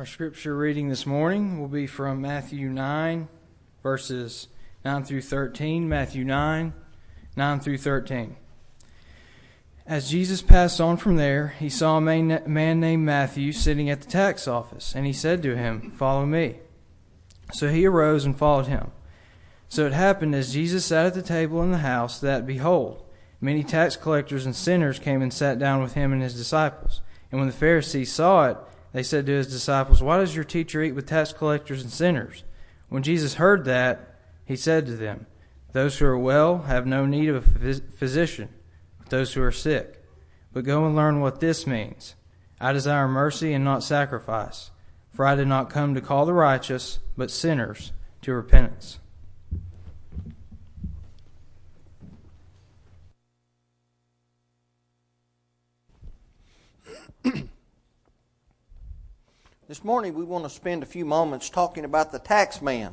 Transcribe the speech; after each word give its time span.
Our 0.00 0.06
scripture 0.06 0.56
reading 0.56 0.88
this 0.88 1.04
morning 1.04 1.60
will 1.60 1.68
be 1.68 1.86
from 1.86 2.22
Matthew 2.22 2.70
9, 2.70 3.28
verses 3.82 4.48
9 4.82 5.04
through 5.04 5.20
13. 5.20 5.90
Matthew 5.90 6.24
9, 6.24 6.72
9 7.36 7.60
through 7.60 7.76
13. 7.76 8.34
As 9.84 10.10
Jesus 10.10 10.40
passed 10.40 10.80
on 10.80 10.96
from 10.96 11.16
there, 11.16 11.48
he 11.48 11.68
saw 11.68 11.98
a 11.98 12.00
man 12.00 12.80
named 12.80 13.04
Matthew 13.04 13.52
sitting 13.52 13.90
at 13.90 14.00
the 14.00 14.08
tax 14.08 14.48
office, 14.48 14.94
and 14.94 15.04
he 15.04 15.12
said 15.12 15.42
to 15.42 15.54
him, 15.54 15.90
Follow 15.90 16.24
me. 16.24 16.60
So 17.52 17.68
he 17.68 17.84
arose 17.84 18.24
and 18.24 18.34
followed 18.34 18.68
him. 18.68 18.92
So 19.68 19.84
it 19.84 19.92
happened 19.92 20.34
as 20.34 20.54
Jesus 20.54 20.86
sat 20.86 21.04
at 21.04 21.12
the 21.12 21.20
table 21.20 21.62
in 21.62 21.72
the 21.72 21.76
house 21.76 22.18
that, 22.20 22.46
behold, 22.46 23.04
many 23.38 23.62
tax 23.62 23.96
collectors 23.96 24.46
and 24.46 24.56
sinners 24.56 24.98
came 24.98 25.20
and 25.20 25.30
sat 25.30 25.58
down 25.58 25.82
with 25.82 25.92
him 25.92 26.10
and 26.10 26.22
his 26.22 26.34
disciples. 26.34 27.02
And 27.30 27.38
when 27.38 27.48
the 27.48 27.54
Pharisees 27.54 28.10
saw 28.10 28.48
it, 28.48 28.56
they 28.92 29.02
said 29.02 29.26
to 29.26 29.32
his 29.32 29.46
disciples, 29.46 30.02
Why 30.02 30.18
does 30.18 30.34
your 30.34 30.44
teacher 30.44 30.82
eat 30.82 30.92
with 30.92 31.06
tax 31.06 31.32
collectors 31.32 31.82
and 31.82 31.92
sinners? 31.92 32.44
When 32.88 33.02
Jesus 33.02 33.34
heard 33.34 33.64
that, 33.64 34.16
he 34.44 34.56
said 34.56 34.86
to 34.86 34.96
them, 34.96 35.26
Those 35.72 35.98
who 35.98 36.06
are 36.06 36.18
well 36.18 36.62
have 36.62 36.86
no 36.86 37.06
need 37.06 37.28
of 37.28 37.36
a 37.36 37.74
physician, 37.74 38.48
but 38.98 39.10
those 39.10 39.34
who 39.34 39.42
are 39.42 39.52
sick. 39.52 40.04
But 40.52 40.64
go 40.64 40.86
and 40.86 40.96
learn 40.96 41.20
what 41.20 41.40
this 41.40 41.66
means. 41.66 42.14
I 42.60 42.72
desire 42.72 43.08
mercy 43.08 43.52
and 43.52 43.64
not 43.64 43.82
sacrifice, 43.82 44.70
for 45.12 45.24
I 45.24 45.34
did 45.34 45.48
not 45.48 45.70
come 45.70 45.94
to 45.94 46.00
call 46.00 46.26
the 46.26 46.32
righteous, 46.32 46.98
but 47.16 47.30
sinners 47.30 47.92
to 48.22 48.34
repentance. 48.34 48.99
This 59.70 59.84
morning 59.84 60.14
we 60.14 60.24
want 60.24 60.42
to 60.42 60.50
spend 60.50 60.82
a 60.82 60.86
few 60.86 61.04
moments 61.04 61.48
talking 61.48 61.84
about 61.84 62.10
the 62.10 62.18
tax 62.18 62.60
man. 62.60 62.92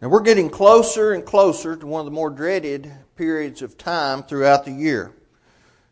Now 0.00 0.08
we're 0.08 0.22
getting 0.22 0.48
closer 0.48 1.12
and 1.12 1.22
closer 1.22 1.76
to 1.76 1.86
one 1.86 2.00
of 2.00 2.06
the 2.06 2.12
more 2.12 2.30
dreaded 2.30 2.90
periods 3.14 3.60
of 3.60 3.76
time 3.76 4.22
throughout 4.22 4.64
the 4.64 4.72
year. 4.72 5.12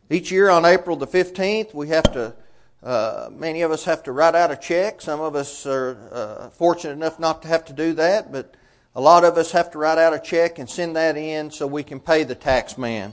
Each 0.09 0.33
year 0.33 0.49
on 0.49 0.65
April 0.65 0.97
the 0.97 1.07
15th, 1.07 1.75
we 1.75 1.89
have 1.89 2.11
to, 2.15 2.35
uh, 2.83 3.29
many 3.31 3.61
of 3.61 3.71
us 3.71 3.85
have 3.85 4.03
to 4.05 4.13
write 4.13 4.35
out 4.35 4.51
a 4.51 4.57
check. 4.57 5.03
Some 5.03 5.21
of 5.21 5.37
us 5.37 5.67
are 5.67 5.99
uh, 6.11 6.49
fortunate 6.49 6.95
enough 6.95 7.19
not 7.19 7.43
to 7.43 7.49
have 7.49 7.67
to 7.67 7.75
do 7.75 7.93
that, 7.93 8.33
but 8.33 8.55
a 8.97 9.03
lot 9.03 9.23
of 9.23 9.37
us 9.37 9.53
have 9.53 9.71
to 9.73 9.79
write 9.79 9.99
out 9.99 10.15
a 10.15 10.19
check 10.19 10.59
and 10.59 10.71
send 10.71 10.97
that 10.97 11.19
in 11.19 11.51
so 11.51 11.67
we 11.67 11.83
can 11.83 12.01
pay 12.01 12.25
the 12.25 12.35
tax 12.35 12.79
man. 12.79 13.13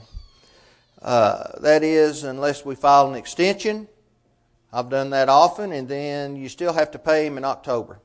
Uh, 1.02 1.48
that 1.60 1.82
is, 1.82 2.24
unless 2.24 2.64
we 2.64 2.74
file 2.74 3.10
an 3.10 3.14
extension 3.14 3.88
I've 4.72 4.88
done 4.88 5.10
that 5.10 5.28
often, 5.28 5.72
and 5.72 5.88
then 5.88 6.36
you 6.36 6.48
still 6.48 6.72
have 6.72 6.92
to 6.92 6.98
pay 6.98 7.26
him 7.26 7.36
in 7.36 7.44
October. 7.44 8.00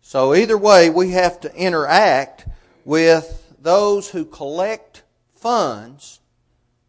So 0.00 0.34
either 0.34 0.58
way, 0.58 0.90
we 0.90 1.10
have 1.12 1.40
to 1.40 1.54
interact 1.54 2.46
with 2.84 3.54
those 3.60 4.10
who 4.10 4.24
collect 4.24 5.02
funds 5.34 6.20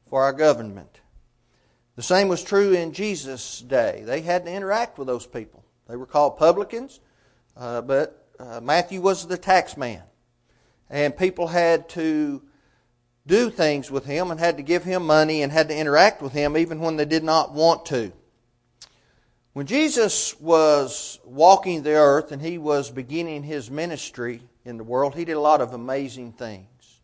for 0.09 0.23
our 0.23 0.34
government. 0.34 1.02
The 1.96 2.04
same 2.04 2.30
was 2.30 2.44
true 2.44 2.73
in 2.73 2.94
Jesus' 2.94 3.59
day. 3.59 4.04
They 4.06 4.22
had 4.22 4.46
to 4.46 4.52
interact 4.52 4.98
with 4.98 5.08
those 5.08 5.28
people. 5.28 5.64
They 5.88 5.98
were 5.98 6.06
called 6.06 6.38
publicans, 6.38 7.00
uh, 7.58 7.81
but 7.81 8.26
uh, 8.40 8.62
Matthew 8.62 9.02
was 9.02 9.28
the 9.28 9.38
tax 9.38 9.76
man. 9.76 10.03
And 10.90 11.16
people 11.16 11.48
had 11.48 11.90
to 11.90 12.42
do 13.28 13.50
things 13.50 13.92
with 13.92 14.06
him 14.06 14.31
and 14.31 14.40
had 14.40 14.58
to 14.58 14.64
give 14.64 14.84
him 14.84 15.06
money 15.06 15.44
and 15.44 15.52
had 15.52 15.68
to 15.68 15.78
interact 15.78 16.22
with 16.22 16.31
him 16.31 16.58
even 16.58 16.80
when 16.80 16.96
they 16.96 17.06
did 17.06 17.24
not 17.24 17.53
want 17.53 17.86
to. 17.88 18.14
When 19.60 19.68
Jesus 19.68 20.40
was 20.40 21.20
walking 21.26 21.84
the 21.84 21.96
earth 21.96 22.32
and 22.32 22.42
he 22.42 22.58
was 22.58 22.90
beginning 22.90 23.44
his 23.44 23.70
ministry 23.70 24.42
in 24.64 24.78
the 24.78 24.86
world, 24.86 25.16
he 25.16 25.26
did 25.26 25.34
a 25.34 25.42
lot 25.42 25.60
of 25.60 25.74
amazing 25.74 26.32
things. 26.32 27.02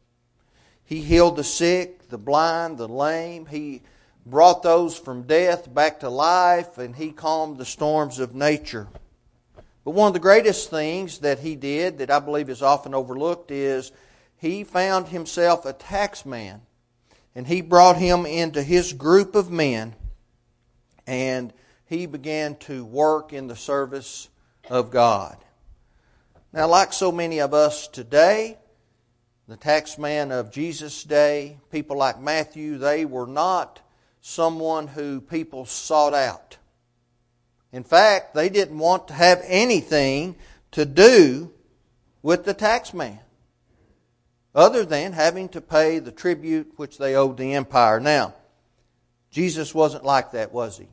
He 0.85 1.01
healed 1.01 1.35
the 1.35 1.43
sick, 1.43 2.07
the 2.07 2.17
blind, 2.17 2.77
the 2.77 2.87
lame. 2.87 3.45
He 3.45 3.81
brought 4.25 4.63
those 4.63 4.97
from 4.97 5.23
death 5.23 5.73
back 5.73 5.99
to 5.99 6.09
life, 6.09 6.77
and 6.77 6.95
he 6.95 7.11
calmed 7.11 7.57
the 7.57 7.65
storms 7.65 8.19
of 8.19 8.33
nature. 8.33 8.87
But 9.83 9.91
one 9.91 10.07
of 10.07 10.13
the 10.13 10.21
greatest 10.21 10.69
things 10.69 11.17
that 11.17 11.39
he 11.39 11.57
did 11.57 11.97
that 11.97 12.09
I 12.09 12.19
believe 12.19 12.49
is 12.49 12.61
often 12.61 12.93
overlooked 12.93 13.51
is 13.51 13.91
he 14.37 14.63
found 14.63 15.09
himself 15.09 15.65
a 15.65 15.73
tax 15.73 16.25
man, 16.25 16.61
and 17.35 17.47
he 17.47 17.59
brought 17.59 17.97
him 17.97 18.25
into 18.25 18.63
his 18.63 18.93
group 18.93 19.35
of 19.35 19.51
men 19.51 19.93
and 21.05 21.51
he 21.87 22.05
began 22.05 22.55
to 22.55 22.83
work 22.83 23.33
in 23.33 23.47
the 23.47 23.55
service 23.55 24.29
of 24.69 24.91
God. 24.91 25.37
Now, 26.51 26.67
like 26.67 26.93
so 26.93 27.11
many 27.11 27.39
of 27.39 27.53
us 27.53 27.87
today, 27.87 28.57
the 29.47 29.57
taxman 29.57 30.31
of 30.31 30.51
Jesus' 30.51 31.03
day, 31.03 31.57
people 31.71 31.97
like 31.97 32.19
Matthew, 32.19 32.77
they 32.77 33.05
were 33.05 33.27
not 33.27 33.81
someone 34.21 34.87
who 34.87 35.21
people 35.21 35.65
sought 35.65 36.13
out. 36.13 36.57
In 37.71 37.83
fact, 37.83 38.33
they 38.33 38.49
didn't 38.49 38.79
want 38.79 39.09
to 39.09 39.13
have 39.13 39.41
anything 39.45 40.35
to 40.71 40.85
do 40.85 41.51
with 42.23 42.45
the 42.45 42.55
taxman 42.55 43.19
other 44.55 44.85
than 44.85 45.11
having 45.11 45.49
to 45.49 45.61
pay 45.61 45.99
the 45.99 46.11
tribute 46.11 46.71
which 46.77 46.97
they 46.97 47.15
owed 47.15 47.37
the 47.37 47.53
empire. 47.53 47.99
Now, 47.99 48.33
Jesus 49.29 49.75
wasn't 49.75 50.05
like 50.05 50.31
that, 50.31 50.53
was 50.53 50.77
he? 50.77 50.87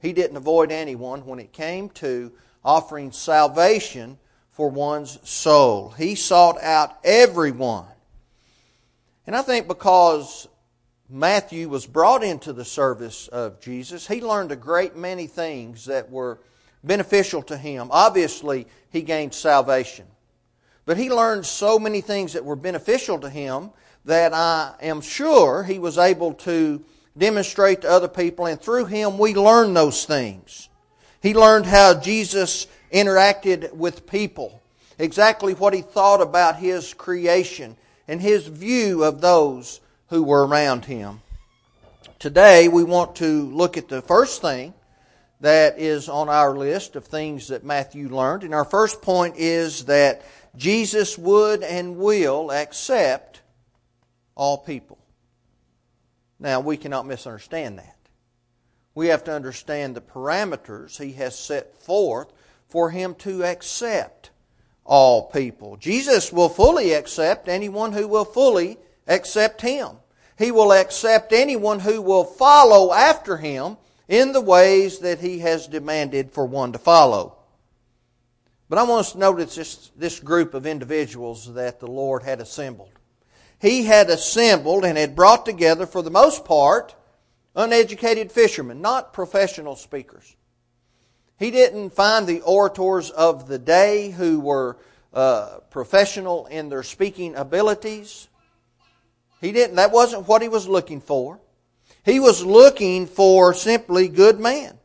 He 0.00 0.12
didn't 0.12 0.36
avoid 0.36 0.70
anyone 0.70 1.26
when 1.26 1.38
it 1.38 1.52
came 1.52 1.88
to 1.90 2.32
offering 2.64 3.12
salvation 3.12 4.18
for 4.50 4.68
one's 4.68 5.18
soul. 5.28 5.90
He 5.90 6.14
sought 6.14 6.60
out 6.62 6.98
everyone. 7.04 7.86
And 9.26 9.34
I 9.34 9.42
think 9.42 9.68
because 9.68 10.48
Matthew 11.08 11.68
was 11.68 11.86
brought 11.86 12.24
into 12.24 12.52
the 12.52 12.64
service 12.64 13.28
of 13.28 13.60
Jesus, 13.60 14.06
he 14.06 14.20
learned 14.20 14.52
a 14.52 14.56
great 14.56 14.96
many 14.96 15.26
things 15.26 15.84
that 15.86 16.10
were 16.10 16.40
beneficial 16.82 17.42
to 17.42 17.56
him. 17.56 17.88
Obviously, 17.90 18.66
he 18.90 19.02
gained 19.02 19.34
salvation. 19.34 20.06
But 20.84 20.96
he 20.96 21.10
learned 21.10 21.44
so 21.44 21.78
many 21.78 22.00
things 22.00 22.32
that 22.34 22.44
were 22.44 22.56
beneficial 22.56 23.18
to 23.20 23.28
him 23.28 23.70
that 24.04 24.32
I 24.32 24.74
am 24.80 25.00
sure 25.00 25.64
he 25.64 25.78
was 25.78 25.98
able 25.98 26.34
to 26.34 26.84
demonstrate 27.16 27.82
to 27.82 27.90
other 27.90 28.08
people, 28.08 28.46
and 28.46 28.60
through 28.60 28.86
him 28.86 29.18
we 29.18 29.34
learn 29.34 29.74
those 29.74 30.04
things. 30.04 30.68
He 31.22 31.34
learned 31.34 31.66
how 31.66 31.98
Jesus 31.98 32.66
interacted 32.92 33.72
with 33.72 34.06
people, 34.06 34.60
exactly 34.98 35.54
what 35.54 35.74
he 35.74 35.82
thought 35.82 36.20
about 36.20 36.56
his 36.56 36.94
creation, 36.94 37.76
and 38.06 38.20
his 38.20 38.46
view 38.46 39.02
of 39.02 39.20
those 39.20 39.80
who 40.08 40.22
were 40.22 40.46
around 40.46 40.84
him. 40.84 41.22
Today 42.18 42.68
we 42.68 42.84
want 42.84 43.16
to 43.16 43.50
look 43.50 43.76
at 43.76 43.88
the 43.88 44.02
first 44.02 44.40
thing 44.40 44.72
that 45.40 45.78
is 45.78 46.08
on 46.08 46.28
our 46.28 46.56
list 46.56 46.96
of 46.96 47.04
things 47.04 47.48
that 47.48 47.64
Matthew 47.64 48.08
learned. 48.08 48.42
And 48.42 48.54
our 48.54 48.64
first 48.64 49.02
point 49.02 49.34
is 49.36 49.84
that 49.86 50.22
Jesus 50.56 51.18
would 51.18 51.62
and 51.62 51.98
will 51.98 52.50
accept 52.50 53.42
all 54.34 54.58
people. 54.58 54.98
Now, 56.38 56.60
we 56.60 56.76
cannot 56.76 57.06
misunderstand 57.06 57.78
that. 57.78 57.96
We 58.94 59.08
have 59.08 59.24
to 59.24 59.32
understand 59.32 59.94
the 59.94 60.00
parameters 60.00 61.02
he 61.02 61.12
has 61.12 61.38
set 61.38 61.74
forth 61.76 62.32
for 62.68 62.90
him 62.90 63.14
to 63.16 63.44
accept 63.44 64.30
all 64.84 65.24
people. 65.30 65.76
Jesus 65.76 66.32
will 66.32 66.48
fully 66.48 66.92
accept 66.92 67.48
anyone 67.48 67.92
who 67.92 68.08
will 68.08 68.24
fully 68.24 68.78
accept 69.06 69.60
him. 69.60 69.96
He 70.38 70.50
will 70.50 70.72
accept 70.72 71.32
anyone 71.32 71.80
who 71.80 72.00
will 72.02 72.24
follow 72.24 72.92
after 72.92 73.38
him 73.38 73.76
in 74.08 74.32
the 74.32 74.40
ways 74.40 75.00
that 75.00 75.20
he 75.20 75.40
has 75.40 75.66
demanded 75.66 76.30
for 76.32 76.46
one 76.46 76.72
to 76.72 76.78
follow. 76.78 77.36
But 78.68 78.78
I 78.78 78.82
want 78.82 79.00
us 79.00 79.12
to 79.12 79.18
notice 79.18 79.54
this, 79.54 79.90
this 79.96 80.20
group 80.20 80.54
of 80.54 80.66
individuals 80.66 81.54
that 81.54 81.80
the 81.80 81.86
Lord 81.86 82.22
had 82.22 82.40
assembled 82.40 82.95
he 83.58 83.84
had 83.84 84.10
assembled 84.10 84.84
and 84.84 84.98
had 84.98 85.16
brought 85.16 85.46
together, 85.46 85.86
for 85.86 86.02
the 86.02 86.10
most 86.10 86.44
part, 86.44 86.94
uneducated 87.54 88.30
fishermen, 88.30 88.80
not 88.80 89.12
professional 89.12 89.76
speakers. 89.76 90.36
He 91.38 91.50
didn't 91.50 91.90
find 91.90 92.26
the 92.26 92.40
orators 92.42 93.10
of 93.10 93.48
the 93.48 93.58
day 93.58 94.10
who 94.10 94.40
were 94.40 94.78
uh, 95.12 95.58
professional 95.70 96.46
in 96.46 96.68
their 96.68 96.82
speaking 96.82 97.34
abilities. 97.34 98.28
He 99.40 99.52
didn't. 99.52 99.76
That 99.76 99.92
wasn't 99.92 100.28
what 100.28 100.42
he 100.42 100.48
was 100.48 100.68
looking 100.68 101.00
for. 101.00 101.40
He 102.04 102.20
was 102.20 102.44
looking 102.44 103.06
for 103.06 103.52
simply 103.52 104.08
good 104.08 104.38
men. 104.38 104.78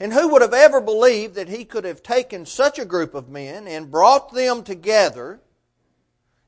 And 0.00 0.12
who 0.12 0.28
would 0.28 0.42
have 0.42 0.52
ever 0.52 0.80
believed 0.80 1.36
that 1.36 1.48
he 1.48 1.64
could 1.64 1.84
have 1.84 2.02
taken 2.02 2.44
such 2.44 2.78
a 2.78 2.84
group 2.84 3.14
of 3.14 3.28
men 3.28 3.68
and 3.68 3.90
brought 3.90 4.34
them 4.34 4.62
together 4.62 5.40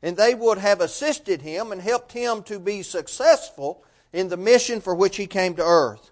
and 0.03 0.17
they 0.17 0.35
would 0.35 0.59
have 0.59 0.81
assisted 0.81 1.43
him 1.43 1.73
and 1.73 1.81
helped 1.81 2.13
him 2.13 2.43
to 2.45 2.59
be 2.59 2.83
successful 2.83 3.85
in 4.13 4.29
the 4.29 4.37
mission 4.37 4.81
for 4.81 4.95
which 4.95 5.17
he 5.17 5.27
came 5.27 5.55
to 5.55 5.65
earth. 5.65 6.11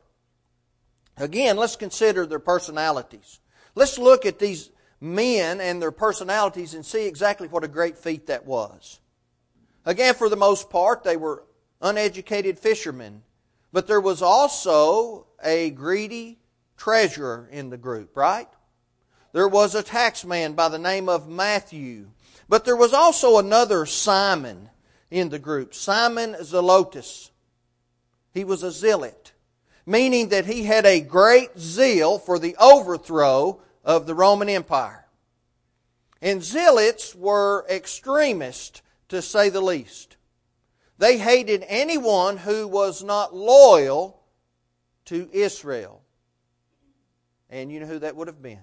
Again, 1.17 1.57
let's 1.57 1.77
consider 1.77 2.27
their 2.27 2.39
personalities. 2.39 3.41
Let's 3.75 3.99
look 3.99 4.27
at 4.27 4.39
these 4.39 4.71
men 5.01 5.61
and 5.61 5.81
their 5.81 5.93
personalities 5.93 6.75
and 6.75 6.85
see 6.85 7.07
exactly 7.07 7.49
what 7.49 7.65
a 7.65 7.69
great 7.69 7.99
feat 7.99 8.27
that 8.27 8.47
was. 8.47 9.01
Again, 9.85 10.15
for 10.15 10.29
the 10.29 10.37
most 10.37 10.71
part, 10.71 11.05
they 11.05 11.17
were 11.17 11.45
uneducated 11.81 12.59
fishermen, 12.59 13.23
but 13.73 13.87
there 13.87 14.01
was 14.01 14.23
also 14.23 15.27
a 15.45 15.71
greedy 15.71 16.39
treasurer 16.77 17.49
in 17.53 17.71
the 17.71 17.77
group, 17.77 18.17
right? 18.17 18.49
There 19.33 19.49
was 19.49 19.75
a 19.75 19.83
taxman 19.83 20.55
by 20.55 20.69
the 20.69 20.79
name 20.79 21.09
of 21.09 21.29
Matthew, 21.29 22.11
but 22.49 22.65
there 22.65 22.77
was 22.77 22.93
also 22.93 23.39
another 23.39 23.87
Simon 23.87 24.71
in 25.11 25.29
the 25.29 25.39
group, 25.39 25.75
Simon 25.75 26.35
Zelotes. 26.35 27.31
He 28.33 28.45
was 28.45 28.63
a 28.63 28.73
zealot, 28.73 29.33
meaning 29.87 30.31
that 30.31 30.47
he 30.47 30.65
had 30.65 30.87
a 30.87 31.01
great 31.01 31.59
zeal 31.59 32.19
for 32.19 32.39
the 32.39 32.57
overthrow 32.57 33.61
of 33.85 34.07
the 34.07 34.15
Roman 34.15 34.49
Empire. 34.49 35.07
And 36.21 36.43
zealots 36.43 37.15
were 37.15 37.67
extremists, 37.69 38.83
to 39.09 39.23
say 39.23 39.51
the 39.51 39.61
least. 39.61 40.17
They 40.99 41.19
hated 41.19 41.65
anyone 41.69 42.39
who 42.39 42.67
was 42.67 43.03
not 43.03 43.35
loyal 43.35 44.21
to 45.05 45.29
Israel. 45.33 46.03
And 47.51 47.71
you 47.71 47.81
know 47.81 47.87
who 47.87 47.99
that 48.01 48.17
would 48.17 48.29
have 48.29 48.43
been? 48.43 48.63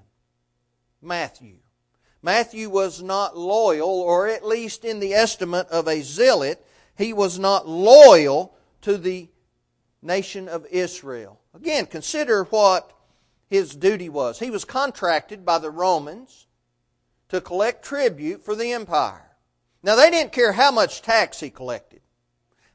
Matthew. 1.01 1.60
Matthew 2.21 2.69
was 2.69 3.01
not 3.01 3.37
loyal, 3.37 3.89
or 3.89 4.27
at 4.27 4.45
least 4.45 4.85
in 4.85 4.99
the 4.99 5.13
estimate 5.13 5.67
of 5.69 5.87
a 5.87 6.01
zealot, 6.01 6.63
he 6.95 7.13
was 7.13 7.39
not 7.39 7.67
loyal 7.67 8.55
to 8.81 8.97
the 8.97 9.29
nation 10.01 10.47
of 10.47 10.65
Israel. 10.67 11.39
Again, 11.53 11.85
consider 11.85 12.43
what 12.45 12.93
his 13.49 13.75
duty 13.75 14.07
was. 14.07 14.39
He 14.39 14.51
was 14.51 14.65
contracted 14.65 15.45
by 15.45 15.57
the 15.57 15.71
Romans 15.71 16.47
to 17.29 17.41
collect 17.41 17.83
tribute 17.83 18.43
for 18.43 18.55
the 18.55 18.71
empire. 18.71 19.31
Now, 19.83 19.95
they 19.95 20.11
didn't 20.11 20.31
care 20.31 20.53
how 20.53 20.71
much 20.71 21.01
tax 21.01 21.39
he 21.39 21.49
collected, 21.49 22.01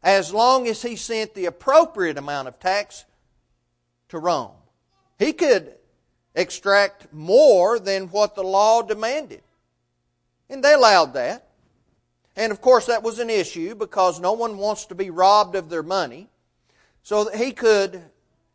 as 0.03 0.33
long 0.33 0.67
as 0.67 0.83
he 0.83 0.97
sent 0.97 1.35
the 1.35 1.47
appropriate 1.47 2.19
amount 2.19 2.49
of 2.49 2.59
tax 2.59 3.05
to 4.09 4.19
Rome. 4.19 4.57
He 5.19 5.33
could 5.33 5.77
extract 6.37 7.13
more 7.13 7.81
than 7.81 8.09
what 8.09 8.35
the 8.35 8.45
law 8.45 8.83
demanded. 8.83 9.43
And 10.49 10.63
they 10.63 10.75
allowed 10.75 11.15
that. 11.15 11.49
And 12.37 12.53
of 12.53 12.61
course, 12.61 12.87
that 12.87 13.03
was 13.03 13.19
an 13.19 13.31
issue 13.31 13.75
because 13.75 14.21
no 14.21 14.35
one 14.35 14.59
wants 14.59 14.85
to 14.87 14.95
be 14.95 15.11
robbed 15.11 15.57
of 15.57 15.71
their 15.71 15.83
money. 15.83 16.29
So 17.03 17.31
he 17.31 17.53
could 17.53 18.03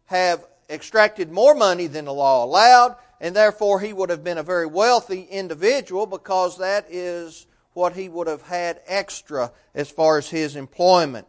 have 0.05 0.45
extracted 0.69 1.31
more 1.31 1.55
money 1.55 1.87
than 1.87 2.05
the 2.05 2.13
law 2.13 2.45
allowed, 2.45 2.95
and 3.19 3.35
therefore 3.35 3.79
he 3.79 3.91
would 3.91 4.09
have 4.09 4.23
been 4.23 4.37
a 4.37 4.43
very 4.43 4.67
wealthy 4.67 5.23
individual 5.23 6.05
because 6.05 6.59
that 6.59 6.85
is 6.89 7.47
what 7.73 7.93
he 7.93 8.07
would 8.07 8.27
have 8.27 8.43
had 8.43 8.81
extra 8.85 9.51
as 9.73 9.89
far 9.89 10.17
as 10.17 10.29
his 10.29 10.55
employment. 10.55 11.27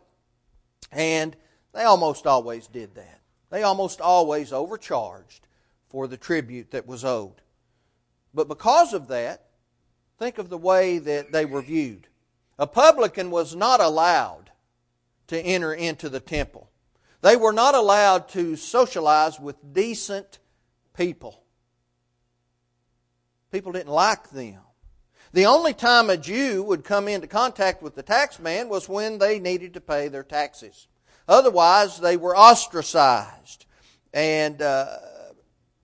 And 0.91 1.35
they 1.73 1.85
almost 1.85 2.27
always 2.27 2.67
did 2.67 2.95
that. 2.97 3.21
They 3.51 3.63
almost 3.63 4.01
always 4.01 4.53
overcharged 4.53 5.47
for 5.93 6.09
the 6.09 6.17
tribute 6.17 6.71
that 6.71 6.87
was 6.87 7.05
owed. 7.05 7.43
But 8.35 8.49
because 8.49 8.95
of 8.95 9.09
that, 9.09 9.45
think 10.19 10.39
of 10.39 10.49
the 10.49 10.59
way 10.59 10.99
that 10.99 11.33
they 11.33 11.45
were 11.45 11.61
viewed. 11.61 12.09
A 12.59 12.67
publican 12.67 13.31
was 13.31 13.55
not 13.55 13.81
allowed 13.81 14.51
to 15.27 15.39
enter 15.39 15.73
into 15.73 16.09
the 16.09 16.21
temple. 16.21 16.71
They 17.21 17.37
were 17.37 17.53
not 17.53 17.75
allowed 17.75 18.29
to 18.31 18.57
socialize 18.57 19.39
with 19.39 19.75
decent 19.75 20.39
people. 20.97 21.43
People 23.51 23.73
didn't 23.73 23.93
like 23.93 24.31
them. 24.31 24.61
The 25.35 25.47
only 25.47 25.75
time 25.75 26.09
a 26.09 26.17
Jew 26.17 26.63
would 26.63 26.85
come 26.85 27.07
into 27.07 27.27
contact 27.27 27.83
with 27.83 27.95
the 27.95 28.03
taxman 28.03 28.69
was 28.69 28.89
when 28.89 29.19
they 29.19 29.39
needed 29.39 29.75
to 29.75 29.81
pay 29.81 30.09
their 30.09 30.23
taxes. 30.23 30.89
Otherwise, 31.29 32.01
they 32.01 32.17
were 32.17 32.37
ostracized. 32.37 33.67
And 34.13 34.61
uh, 34.61 34.87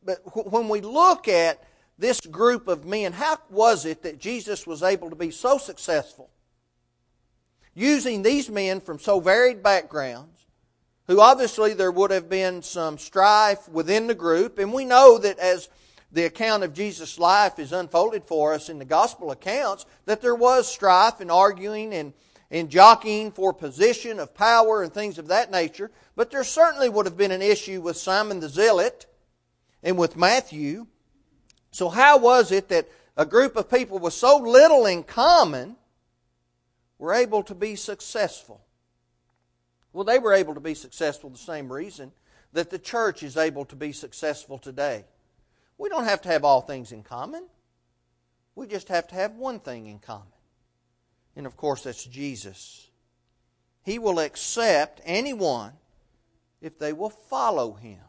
but 0.09 0.51
when 0.51 0.71
we 0.71 0.81
look 0.81 1.29
at 1.29 1.63
this 1.99 2.19
group 2.23 2.67
of 2.67 2.87
men, 2.87 3.13
how 3.13 3.37
was 3.51 3.85
it 3.85 4.05
that 4.05 4.19
Jesus 4.19 4.67
was 4.67 4.83
able 4.83 5.11
to 5.11 5.17
be 5.17 5.31
so 5.31 5.59
successful? 5.59 6.31
Using 7.75 8.23
these 8.23 8.49
men 8.49 8.81
from 8.81 8.99
so 8.99 9.21
varied 9.21 9.63
backgrounds, 9.63 10.47
who 11.09 11.21
obviously 11.21 11.75
there 11.75 11.91
would 11.91 12.11
have 12.11 12.31
been 12.31 12.63
some 12.63 12.97
strife 12.97 13.69
within 13.69 14.07
the 14.07 14.15
group. 14.15 14.59
And 14.59 14.73
we 14.73 14.87
know 14.87 15.19
that 15.19 15.39
as 15.39 15.69
the 16.11 16.25
account 16.25 16.65
of 16.65 16.73
Jesus' 16.73 17.19
life 17.19 17.59
is 17.59 17.75
unfolded 17.75 18.25
for 18.25 18.55
us 18.55 18.71
in 18.71 18.79
the 18.79 18.87
gospel 18.87 19.31
accounts, 19.31 19.85
that 20.07 20.23
there 20.23 20.35
was 20.35 20.73
strife 20.73 21.21
and 21.21 21.31
arguing 21.31 21.93
and, 21.93 22.15
and 22.51 22.71
jockeying 22.71 23.31
for 23.31 23.53
position 23.53 24.19
of 24.21 24.35
power 24.35 24.83
and 24.83 24.91
things 24.91 25.19
of 25.19 25.29
that 25.29 25.51
nature. 25.51 25.91
But 26.17 26.31
there 26.31 26.45
certainly 26.45 26.89
would 26.89 27.05
have 27.05 27.19
been 27.19 27.31
an 27.31 27.43
issue 27.43 27.83
with 27.83 27.99
Simon 27.99 28.41
the 28.41 28.49
Zealot 28.49 29.05
and 29.83 29.99
with 29.99 30.17
Matthew. 30.17 30.87
So, 31.71 31.89
how 31.89 32.19
was 32.19 32.53
it 32.53 32.69
that 32.69 32.89
a 33.17 33.27
group 33.27 33.57
of 33.57 33.71
people 33.71 33.99
with 33.99 34.15
so 34.15 34.39
little 34.39 34.87
in 34.87 35.03
common 35.03 35.77
were 36.99 37.13
able 37.13 37.43
to 37.45 37.55
be 37.55 37.77
successful? 37.77 38.61
Well, 39.93 40.05
they 40.05 40.19
were 40.19 40.33
able 40.33 40.55
to 40.55 40.61
be 40.61 40.75
successful 40.75 41.31
the 41.31 41.39
same 41.39 41.73
reason 41.73 42.13
that 42.53 42.71
the 42.71 42.79
church 42.79 43.23
is 43.23 43.37
able 43.37 43.65
to 43.67 43.77
be 43.77 43.93
successful 43.93 44.59
today. 44.59 45.05
We 45.77 45.89
don't 45.89 46.05
have 46.05 46.23
to 46.23 46.29
have 46.29 46.45
all 46.45 46.61
things 46.61 46.93
in 46.93 47.03
common. 47.03 47.47
We 48.55 48.67
just 48.67 48.89
have 48.89 49.07
to 49.09 49.15
have 49.15 49.37
one 49.37 49.61
thing 49.61 49.87
in 49.87 49.99
common. 49.99 50.27
And 51.37 51.47
of 51.47 51.57
course, 51.57 51.85
that's 51.85 52.05
Jesus. 52.05 52.89
He 53.85 53.99
will 53.99 54.19
accept 54.19 55.01
anyone 55.05 55.73
if 56.61 56.79
they 56.79 56.93
will 56.93 57.11
follow 57.11 57.75
him. 57.75 58.01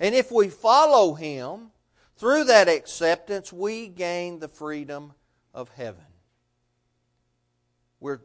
And 0.00 0.14
if 0.14 0.32
we 0.32 0.48
follow 0.48 1.14
him, 1.14 1.70
through 2.16 2.44
that 2.44 2.68
acceptance, 2.68 3.52
we 3.52 3.86
gain 3.86 4.40
the 4.40 4.48
freedom 4.48 5.12
of 5.54 5.68
heaven. 5.70 6.04
We're 8.00 8.22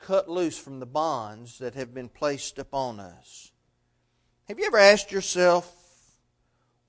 cut 0.00 0.28
loose 0.28 0.58
from 0.58 0.80
the 0.80 0.86
bonds 0.86 1.58
that 1.58 1.74
have 1.74 1.94
been 1.94 2.08
placed 2.08 2.58
upon 2.58 3.00
us. 3.00 3.52
Have 4.48 4.58
you 4.58 4.66
ever 4.66 4.78
asked 4.78 5.10
yourself, 5.10 5.72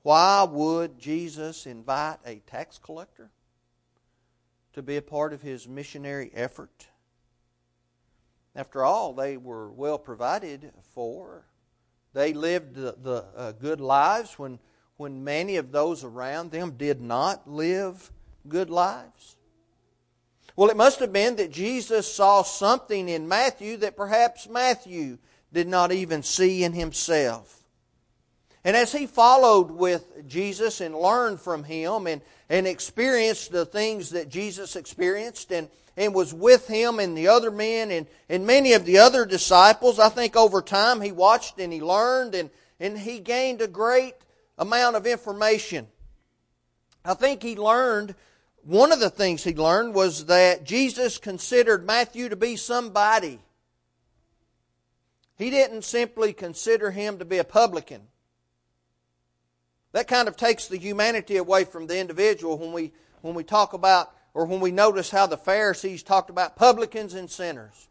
why 0.02 0.44
would 0.44 1.00
Jesus 1.00 1.66
invite 1.66 2.18
a 2.26 2.36
tax 2.48 2.78
collector 2.78 3.32
to 4.74 4.82
be 4.82 4.98
a 4.98 5.02
part 5.02 5.34
of 5.34 5.42
his 5.42 5.68
missionary 5.68 6.32
effort? 6.34 6.88
After 8.56 8.84
all, 8.84 9.14
they 9.14 9.38
were 9.38 9.72
well 9.72 10.00
provided 10.00 10.72
for. 10.94 11.46
They 12.18 12.34
lived 12.34 12.74
the, 12.74 12.96
the 13.00 13.26
uh, 13.36 13.52
good 13.52 13.80
lives 13.80 14.40
when, 14.40 14.58
when 14.96 15.24
many 15.24 15.58
of 15.58 15.72
those 15.72 16.04
around 16.04 16.50
them 16.50 16.72
did 16.72 17.00
not 17.00 17.48
live 17.48 18.12
good 18.48 18.72
lives. 18.72 19.36
Well, 20.56 20.72
it 20.72 20.78
must 20.78 21.00
have 21.00 21.14
been 21.14 21.36
that 21.36 21.52
Jesus 21.52 22.12
saw 22.12 22.42
something 22.42 23.08
in 23.08 23.28
Matthew 23.28 23.78
that 23.78 23.96
perhaps 23.96 24.50
Matthew 24.50 25.20
did 25.54 25.68
not 25.68 25.92
even 25.92 26.24
see 26.24 26.64
in 26.64 26.74
himself. 26.74 27.62
And 28.64 28.76
as 28.76 28.92
he 28.92 29.06
followed 29.06 29.70
with 29.70 30.28
Jesus 30.28 30.82
and 30.82 30.96
learned 30.96 31.40
from 31.40 31.66
him 31.66 32.08
and, 32.08 32.24
and 32.50 32.66
experienced 32.66 33.52
the 33.52 33.68
things 33.68 34.10
that 34.10 34.28
Jesus 34.28 34.76
experienced 34.76 35.52
and, 35.52 35.70
and 35.98 36.14
was 36.14 36.34
with 36.34 36.68
him 36.68 37.00
and 37.00 37.18
the 37.18 37.28
other 37.28 37.50
men 37.50 37.90
and, 37.90 38.06
and 38.30 38.46
many 38.46 38.74
of 38.74 38.86
the 38.86 39.00
other 39.00 39.26
disciples, 39.26 40.00
I 40.00 40.10
think 40.10 40.36
over 40.36 40.62
time 40.62 41.02
he 41.02 41.12
watched 41.12 41.60
and 41.60 41.74
he 41.74 41.82
learned 41.82 42.36
and, 42.36 42.52
and 42.80 43.00
he 43.00 43.20
gained 43.20 43.62
a 43.62 43.68
great 43.68 44.14
amount 44.60 44.96
of 44.96 45.08
information. 45.08 45.88
I 47.04 47.16
think 47.16 47.42
he 47.42 47.56
learned 47.56 48.14
one 48.64 48.92
of 48.92 49.00
the 49.00 49.10
things 49.10 49.44
he 49.44 49.56
learned 49.56 49.96
was 49.96 50.26
that 50.26 50.66
Jesus 50.66 51.18
considered 51.18 51.86
Matthew 51.86 52.30
to 52.30 52.36
be 52.36 52.58
somebody. 52.58 53.40
He 55.38 55.50
didn't 55.50 55.84
simply 55.84 56.34
consider 56.34 56.92
him 56.92 57.18
to 57.20 57.26
be 57.26 57.38
a 57.38 57.44
publican. 57.44 58.02
That 59.94 60.08
kind 60.08 60.28
of 60.28 60.36
takes 60.36 60.68
the 60.68 60.78
humanity 60.78 61.38
away 61.38 61.64
from 61.64 61.88
the 61.88 61.98
individual 61.98 62.58
when 62.58 62.74
we, 62.74 62.92
when 63.22 63.36
we 63.36 63.44
talk 63.44 63.74
about 63.74 64.12
or 64.38 64.46
when 64.46 64.60
we 64.60 64.70
notice 64.70 65.10
how 65.10 65.26
the 65.26 65.36
Pharisees 65.36 66.04
talked 66.04 66.30
about 66.30 66.56
publicans 66.56 67.16
and 67.16 67.28
sinners. 67.28 67.88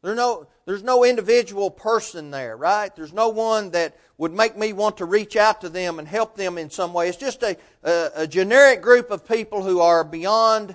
There's 0.00 0.16
no, 0.16 0.46
there's 0.64 0.82
no 0.82 1.04
individual 1.04 1.70
person 1.70 2.30
there, 2.30 2.56
right? 2.56 2.90
There's 2.96 3.12
no 3.12 3.28
one 3.28 3.72
that 3.72 3.94
would 4.16 4.32
make 4.32 4.56
me 4.56 4.72
want 4.72 4.96
to 4.96 5.04
reach 5.04 5.36
out 5.36 5.60
to 5.60 5.68
them 5.68 5.98
and 5.98 6.08
help 6.08 6.38
them 6.38 6.56
in 6.56 6.70
some 6.70 6.94
way. 6.94 7.06
It's 7.10 7.18
just 7.18 7.42
a, 7.42 7.58
a, 7.82 8.10
a 8.16 8.26
generic 8.26 8.80
group 8.80 9.10
of 9.10 9.28
people 9.28 9.62
who 9.62 9.80
are 9.80 10.04
beyond 10.04 10.74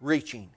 reaching. 0.00 0.50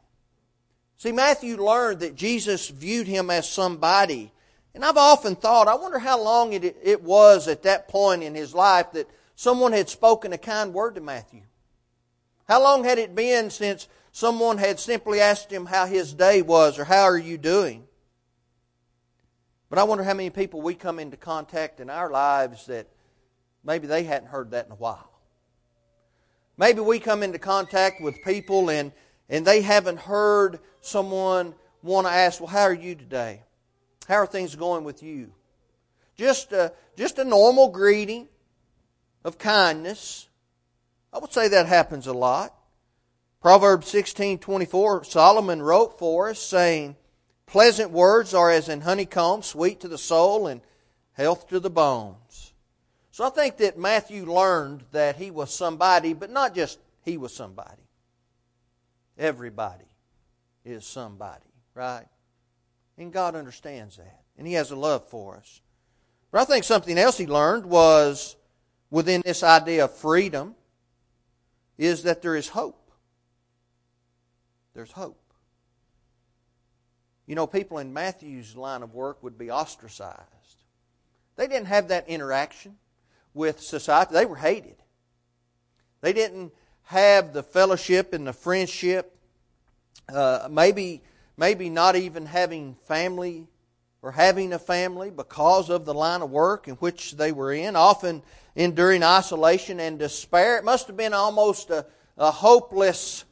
See, 0.98 1.12
Matthew 1.12 1.64
learned 1.64 2.00
that 2.00 2.16
Jesus 2.16 2.68
viewed 2.70 3.06
him 3.06 3.30
as 3.30 3.48
somebody. 3.48 4.32
And 4.74 4.84
I've 4.84 4.98
often 4.98 5.36
thought, 5.36 5.68
I 5.68 5.76
wonder 5.76 6.00
how 6.00 6.20
long 6.20 6.54
it, 6.54 6.76
it 6.82 7.04
was 7.04 7.48
at 7.48 7.62
that 7.62 7.90
point 7.90 8.24
in 8.24 8.34
his 8.34 8.56
life 8.56 8.94
that 8.94 9.08
someone 9.36 9.74
had 9.74 9.88
spoken 9.88 10.34
a 10.34 10.40
kind 10.40 10.74
word 10.74 10.96
to 10.96 11.02
Matthew? 11.02 11.42
How 12.50 12.64
long 12.64 12.84
had 12.84 12.98
it 12.98 13.14
been 13.14 13.52
since 13.52 13.88
someone 14.12 14.58
had 14.58 14.80
simply 14.80 15.22
asked 15.22 15.54
him 15.54 15.68
how 15.68 15.86
his 15.86 16.16
day 16.16 16.42
was 16.42 16.80
or 16.80 16.84
how 16.84 17.04
are 17.04 17.18
you 17.18 17.38
doing? 17.38 17.88
But 19.70 19.78
I 19.78 19.84
wonder 19.84 20.04
how 20.04 20.16
many 20.16 20.32
people 20.32 20.60
we 20.60 20.74
come 20.74 20.98
into 20.98 21.16
contact 21.16 21.80
in 21.80 21.92
our 21.92 22.10
lives 22.10 22.66
that 22.66 22.88
maybe 23.64 23.86
they 23.86 24.02
hadn't 24.02 24.30
heard 24.30 24.50
that 24.50 24.66
in 24.66 24.72
a 24.72 24.76
while. 24.76 25.12
Maybe 26.58 26.80
we 26.80 26.98
come 26.98 27.22
into 27.22 27.38
contact 27.38 28.02
with 28.02 28.24
people 28.24 28.72
and, 28.72 28.94
and 29.30 29.46
they 29.46 29.62
haven't 29.62 30.00
heard 30.00 30.60
someone 30.82 31.54
want 31.84 32.08
to 32.08 32.12
ask, 32.12 32.42
Well, 32.42 32.50
how 32.50 32.64
are 32.64 32.74
you 32.74 32.96
today? 32.96 33.44
How 34.08 34.16
are 34.16 34.26
things 34.26 34.56
going 34.56 34.84
with 34.84 35.04
you? 35.04 35.32
Just 36.18 36.52
a, 36.52 36.74
just 36.98 37.20
a 37.20 37.24
normal 37.24 37.70
greeting 37.70 38.28
of 39.24 39.38
kindness. 39.38 40.29
I 41.12 41.20
would 41.20 41.34
say 41.34 41.48
that 41.48 41.66
happens 41.66 42.08
a 42.08 42.14
lot. 42.14 42.56
Proverbs 43.42 43.88
16:24 43.88 45.04
Solomon 45.04 45.62
wrote 45.62 45.98
for 45.98 46.30
us 46.30 46.40
saying, 46.40 46.98
"Pleasant 47.46 47.92
words 47.92 48.34
are 48.34 48.52
as 48.52 48.70
in 48.70 48.82
honeycomb, 48.82 49.44
sweet 49.44 49.80
to 49.80 49.88
the 49.88 49.98
soul 49.98 50.46
and 50.48 50.62
health 51.14 51.48
to 51.48 51.60
the 51.60 51.70
bones." 51.70 52.54
So 53.12 53.26
I 53.26 53.30
think 53.30 53.58
that 53.58 53.78
Matthew 53.78 54.26
learned 54.26 54.86
that 54.92 55.16
he 55.16 55.32
was 55.32 55.54
somebody, 55.54 56.14
but 56.14 56.30
not 56.30 56.54
just 56.54 56.80
he 57.02 57.18
was 57.18 57.34
somebody. 57.34 57.84
Everybody 59.18 59.88
is 60.64 60.86
somebody, 60.86 61.52
right? 61.74 62.08
And 62.98 63.12
God 63.12 63.36
understands 63.36 63.98
that, 63.98 64.24
and 64.38 64.46
he 64.46 64.54
has 64.54 64.72
a 64.72 64.76
love 64.76 65.08
for 65.08 65.38
us. 65.38 65.62
But 66.32 66.42
I 66.42 66.46
think 66.46 66.64
something 66.64 66.98
else 66.98 67.18
he 67.18 67.26
learned 67.26 67.66
was 67.66 68.36
within 68.92 69.22
this 69.26 69.44
idea 69.44 69.86
of 69.86 69.96
freedom 69.96 70.56
is 71.80 72.04
that 72.04 72.22
there 72.22 72.36
is 72.36 72.50
hope. 72.50 72.92
There's 74.76 74.92
hope. 74.92 75.18
You 77.26 77.36
know, 77.36 77.48
people 77.48 77.80
in 77.80 77.94
Matthew's 77.94 78.56
line 78.56 78.84
of 78.84 78.94
work 78.94 79.24
would 79.24 79.38
be 79.38 79.50
ostracized. 79.50 80.66
They 81.38 81.48
didn't 81.48 81.68
have 81.68 81.88
that 81.88 82.10
interaction 82.10 82.76
with 83.34 83.62
society, 83.62 84.14
they 84.14 84.26
were 84.26 84.36
hated. 84.36 84.76
They 86.02 86.12
didn't 86.12 86.52
have 86.84 87.32
the 87.34 87.44
fellowship 87.44 88.14
and 88.14 88.28
the 88.28 88.34
friendship, 88.34 89.16
uh, 90.14 90.50
maybe, 90.52 91.02
maybe 91.38 91.70
not 91.70 91.96
even 91.96 92.26
having 92.26 92.76
family 92.88 93.48
or 94.02 94.12
having 94.12 94.54
a 94.54 94.60
family 94.60 95.10
because 95.10 95.70
of 95.70 95.86
the 95.86 95.94
line 95.94 96.22
of 96.22 96.32
work 96.32 96.68
in 96.68 96.76
which 96.76 97.18
they 97.18 97.32
were 97.32 97.52
in, 97.52 97.76
often 97.76 98.22
enduring 98.56 99.04
isolation 99.04 99.80
and 99.80 100.00
despair. 100.00 100.58
It 100.58 100.64
must 100.64 100.88
have 100.88 100.98
been 100.98 101.14
almost 101.14 101.70
a, 101.70 101.86
a 102.18 102.32
hopeless 102.32 103.26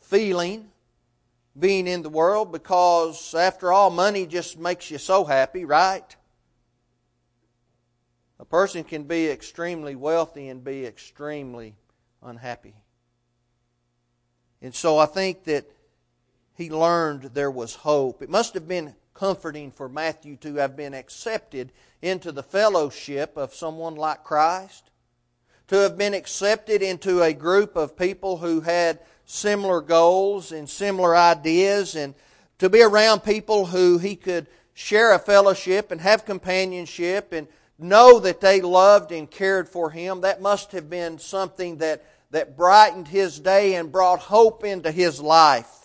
feeling 0.00 0.70
being 1.58 1.86
in 1.86 2.02
the 2.02 2.08
world 2.08 2.52
because, 2.52 3.34
after 3.34 3.72
all, 3.72 3.90
money 3.90 4.26
just 4.26 4.58
makes 4.58 4.90
you 4.90 4.98
so 4.98 5.24
happy, 5.24 5.64
right? 5.64 6.16
A 8.38 8.44
person 8.44 8.84
can 8.84 9.04
be 9.04 9.28
extremely 9.28 9.94
wealthy 9.94 10.48
and 10.48 10.62
be 10.62 10.84
extremely 10.84 11.74
unhappy. 12.22 12.74
And 14.60 14.74
so 14.74 14.98
I 14.98 15.06
think 15.06 15.44
that 15.44 15.64
he 16.56 16.70
learned 16.70 17.22
there 17.34 17.50
was 17.50 17.74
hope. 17.74 18.22
It 18.22 18.28
must 18.28 18.54
have 18.54 18.66
been 18.66 18.94
comforting 19.14 19.70
for 19.70 19.88
Matthew 19.88 20.36
to 20.36 20.56
have 20.56 20.76
been 20.76 20.92
accepted 20.92 21.72
into 22.02 22.32
the 22.32 22.42
fellowship 22.42 23.36
of 23.36 23.54
someone 23.54 23.94
like 23.94 24.24
Christ, 24.24 24.90
to 25.68 25.76
have 25.76 25.96
been 25.96 26.14
accepted 26.14 26.82
into 26.82 27.22
a 27.22 27.32
group 27.32 27.76
of 27.76 27.96
people 27.96 28.36
who 28.38 28.60
had 28.60 28.98
similar 29.24 29.80
goals 29.80 30.52
and 30.52 30.68
similar 30.68 31.16
ideas, 31.16 31.94
and 31.94 32.14
to 32.58 32.68
be 32.68 32.82
around 32.82 33.20
people 33.20 33.66
who 33.66 33.98
he 33.98 34.16
could 34.16 34.46
share 34.74 35.14
a 35.14 35.18
fellowship 35.18 35.90
and 35.90 36.00
have 36.00 36.24
companionship 36.24 37.32
and 37.32 37.46
know 37.78 38.18
that 38.18 38.40
they 38.40 38.60
loved 38.60 39.12
and 39.12 39.30
cared 39.30 39.68
for 39.68 39.90
him. 39.90 40.20
That 40.20 40.42
must 40.42 40.72
have 40.72 40.90
been 40.90 41.18
something 41.18 41.78
that, 41.78 42.04
that 42.30 42.56
brightened 42.56 43.08
his 43.08 43.40
day 43.40 43.76
and 43.76 43.90
brought 43.90 44.18
hope 44.18 44.64
into 44.64 44.90
his 44.90 45.20
life. 45.20 45.83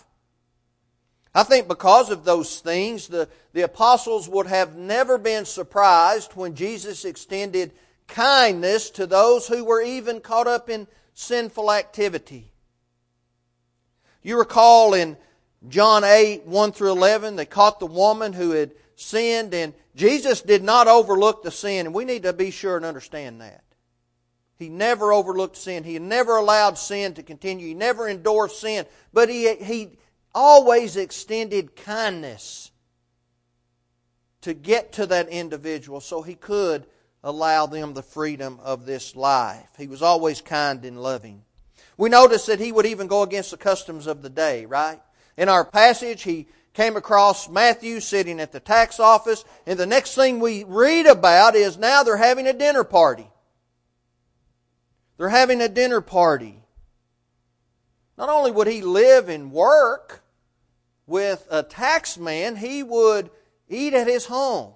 I 1.33 1.43
think 1.43 1.67
because 1.67 2.09
of 2.09 2.25
those 2.25 2.59
things, 2.59 3.07
the, 3.07 3.29
the 3.53 3.61
apostles 3.61 4.27
would 4.27 4.47
have 4.47 4.75
never 4.75 5.17
been 5.17 5.45
surprised 5.45 6.33
when 6.33 6.55
Jesus 6.55 7.05
extended 7.05 7.71
kindness 8.07 8.89
to 8.91 9.05
those 9.05 9.47
who 9.47 9.63
were 9.63 9.81
even 9.81 10.21
caught 10.21 10.47
up 10.47 10.69
in 10.69 10.87
sinful 11.13 11.71
activity. 11.71 12.51
You 14.23 14.39
recall 14.39 14.93
in 14.93 15.17
John 15.67 16.03
8, 16.03 16.45
1 16.45 16.71
through 16.71 16.91
11, 16.91 17.35
they 17.35 17.45
caught 17.45 17.79
the 17.79 17.85
woman 17.85 18.33
who 18.33 18.51
had 18.51 18.71
sinned, 18.95 19.53
and 19.53 19.73
Jesus 19.95 20.41
did 20.41 20.63
not 20.63 20.87
overlook 20.87 21.43
the 21.43 21.51
sin, 21.51 21.85
and 21.85 21.95
we 21.95 22.05
need 22.05 22.23
to 22.23 22.33
be 22.33 22.51
sure 22.51 22.75
and 22.75 22.85
understand 22.85 23.41
that. 23.41 23.63
He 24.57 24.67
never 24.67 25.13
overlooked 25.13 25.55
sin. 25.55 25.85
He 25.85 25.99
never 25.99 26.35
allowed 26.35 26.77
sin 26.77 27.13
to 27.13 27.23
continue. 27.23 27.67
He 27.67 27.73
never 27.73 28.09
endorsed 28.09 28.59
sin. 28.59 28.85
But 29.13 29.29
he, 29.29 29.55
he, 29.55 29.97
always 30.33 30.97
extended 30.97 31.75
kindness 31.75 32.71
to 34.41 34.53
get 34.53 34.93
to 34.93 35.05
that 35.07 35.29
individual 35.29 35.99
so 35.99 36.21
he 36.21 36.35
could 36.35 36.85
allow 37.23 37.65
them 37.65 37.93
the 37.93 38.01
freedom 38.01 38.59
of 38.63 38.85
this 38.85 39.15
life. 39.15 39.69
He 39.77 39.87
was 39.87 40.01
always 40.01 40.41
kind 40.41 40.85
and 40.85 41.01
loving. 41.01 41.43
We 41.97 42.09
notice 42.09 42.45
that 42.45 42.59
he 42.59 42.71
would 42.71 42.85
even 42.85 43.07
go 43.07 43.23
against 43.23 43.51
the 43.51 43.57
customs 43.57 44.07
of 44.07 44.21
the 44.21 44.29
day, 44.29 44.65
right? 44.65 45.01
In 45.37 45.49
our 45.49 45.65
passage, 45.65 46.23
he 46.23 46.47
came 46.73 46.95
across 46.95 47.49
Matthew 47.49 47.99
sitting 47.99 48.39
at 48.39 48.53
the 48.53 48.61
tax 48.61 48.99
office, 48.99 49.43
and 49.65 49.77
the 49.77 49.85
next 49.85 50.15
thing 50.15 50.39
we 50.39 50.63
read 50.63 51.07
about 51.07 51.55
is 51.55 51.77
now 51.77 52.03
they're 52.03 52.15
having 52.15 52.47
a 52.47 52.53
dinner 52.53 52.85
party. 52.85 53.27
They're 55.17 55.27
having 55.27 55.59
a 55.59 55.67
dinner 55.67 55.99
party. 55.99 56.58
Not 58.19 58.27
only 58.27 58.51
would 58.51 58.67
he 58.67 58.81
live 58.81 59.29
and 59.29 59.49
work 59.49 60.21
with 61.07 61.47
a 61.49 61.63
tax 61.63 62.17
man, 62.17 62.57
he 62.57 62.83
would 62.83 63.31
eat 63.69 63.93
at 63.93 64.07
his 64.07 64.25
home 64.25 64.73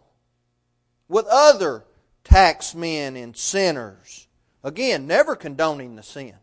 with 1.09 1.25
other 1.27 1.83
tax 2.23 2.73
men 2.73 3.17
and 3.17 3.35
sinners. 3.35 4.29
Again, 4.63 5.07
never 5.07 5.35
condoning 5.35 5.97
the 5.97 6.03
sin. 6.03 6.35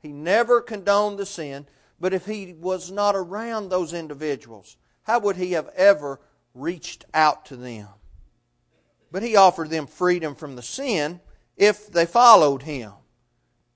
He 0.00 0.08
never 0.08 0.62
condoned 0.62 1.18
the 1.18 1.26
sin, 1.26 1.66
but 2.00 2.14
if 2.14 2.24
he 2.24 2.54
was 2.54 2.90
not 2.90 3.14
around 3.14 3.68
those 3.68 3.92
individuals, 3.92 4.78
how 5.02 5.18
would 5.18 5.36
he 5.36 5.52
have 5.52 5.68
ever 5.76 6.20
reached 6.54 7.04
out 7.12 7.44
to 7.46 7.56
them? 7.56 7.88
But 9.12 9.22
he 9.22 9.36
offered 9.36 9.68
them 9.68 9.86
freedom 9.86 10.34
from 10.34 10.56
the 10.56 10.62
sin 10.62 11.20
if 11.58 11.92
they 11.92 12.06
followed 12.06 12.62
him. 12.62 12.92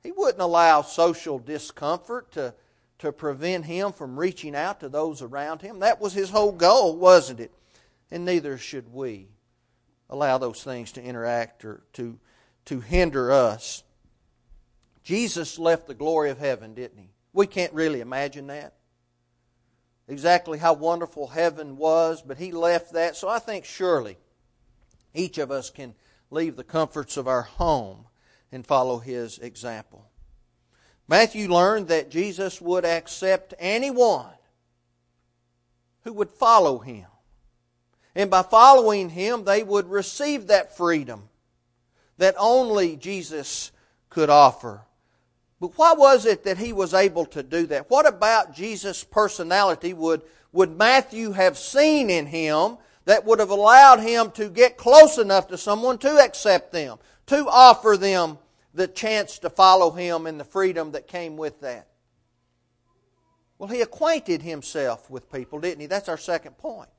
He 0.03 0.11
wouldn't 0.11 0.43
allow 0.43 0.83
social 0.83 1.39
discomfort 1.39 2.33
to, 2.33 2.55
to 2.99 3.13
prevent 3.13 3.67
him 3.67 3.93
from 3.93 4.19
reaching 4.19 4.57
out 4.57 4.81
to 4.81 4.89
those 4.89 5.23
around 5.23 5.63
him. 5.63 5.79
That 5.81 6.01
was 6.01 6.13
his 6.13 6.31
whole 6.31 6.53
goal, 6.53 6.97
wasn't 6.97 7.41
it? 7.41 7.53
And 8.11 8.25
neither 8.25 8.59
should 8.59 8.93
we 8.93 9.29
allow 10.11 10.39
those 10.39 10.63
things 10.63 10.93
to 10.93 11.03
interact 11.03 11.65
or 11.65 11.83
to, 11.95 12.19
to 12.67 12.81
hinder 12.81 13.33
us. 13.33 13.83
Jesus 15.03 15.59
left 15.59 15.87
the 15.87 15.95
glory 15.95 16.31
of 16.31 16.39
heaven, 16.39 16.75
didn't 16.75 16.99
he? 16.99 17.11
We 17.33 17.47
can't 17.47 17.73
really 17.73 18.01
imagine 18.01 18.49
that. 18.49 18.75
Exactly 20.09 20.59
how 20.59 20.75
wonderful 20.75 21.29
heaven 21.29 21.77
was, 21.77 22.23
but 22.23 22.39
he 22.39 22.53
left 22.53 22.93
that. 22.93 23.17
So 23.17 23.29
I 23.29 23.39
think 23.39 23.65
surely 23.65 24.19
each 25.15 25.39
of 25.39 25.51
us 25.51 25.71
can 25.71 25.95
leave 26.31 26.57
the 26.57 26.65
comforts 26.65 27.17
of 27.17 27.29
our 27.29 27.43
home 27.43 28.07
and 28.53 28.67
follow 28.67 28.99
his 28.99 29.39
example. 29.39 30.07
Matthew 31.09 31.49
learned 31.49 31.89
that 31.89 32.11
Jesus 32.11 32.61
would 32.61 32.85
accept 32.85 33.55
anyone 33.59 34.31
who 36.05 36.13
would 36.13 36.31
follow 36.31 36.79
him. 36.79 37.07
And 38.15 38.31
by 38.31 38.43
following 38.43 39.09
him, 39.09 39.45
they 39.45 39.63
would 39.63 39.91
receive 39.91 40.47
that 40.47 40.77
freedom 40.77 41.29
that 42.19 42.35
only 42.39 42.97
Jesus 42.97 43.73
could 44.11 44.31
offer. 44.31 44.83
But 45.61 45.79
why 45.79 45.95
was 45.95 46.27
it 46.27 46.45
that 46.45 46.59
he 46.59 46.73
was 46.73 46.93
able 46.93 47.25
to 47.27 47.43
do 47.43 47.67
that? 47.67 47.89
What 47.89 48.07
about 48.07 48.55
Jesus' 48.55 49.05
personality 49.05 49.93
would, 49.93 50.23
would 50.53 50.77
Matthew 50.77 51.33
have 51.33 51.57
seen 51.57 52.11
in 52.11 52.27
him 52.27 52.77
that 53.05 53.25
would 53.25 53.39
have 53.39 53.51
allowed 53.51 54.01
him 54.01 54.31
to 54.33 54.49
get 54.49 54.77
close 54.77 55.19
enough 55.19 55.49
to 55.49 55.59
someone 55.59 55.99
to 55.99 56.19
accept 56.19 56.73
them, 56.73 56.99
to 57.27 57.49
offer 57.49 57.97
them 57.97 58.39
the 58.75 58.89
chance 58.89 59.39
to 59.41 59.51
follow 59.51 59.91
him 59.91 60.27
and 60.27 60.39
the 60.39 60.45
freedom 60.45 60.93
that 60.93 61.07
came 61.07 61.37
with 61.37 61.61
that? 61.61 61.89
Well, 63.59 63.69
he 63.69 63.81
acquainted 63.81 64.43
himself 64.43 65.09
with 65.09 65.31
people, 65.31 65.61
didn't 65.61 65.81
he? 65.81 65.87
That's 65.87 66.09
our 66.09 66.19
second 66.19 66.59
point. 66.59 66.91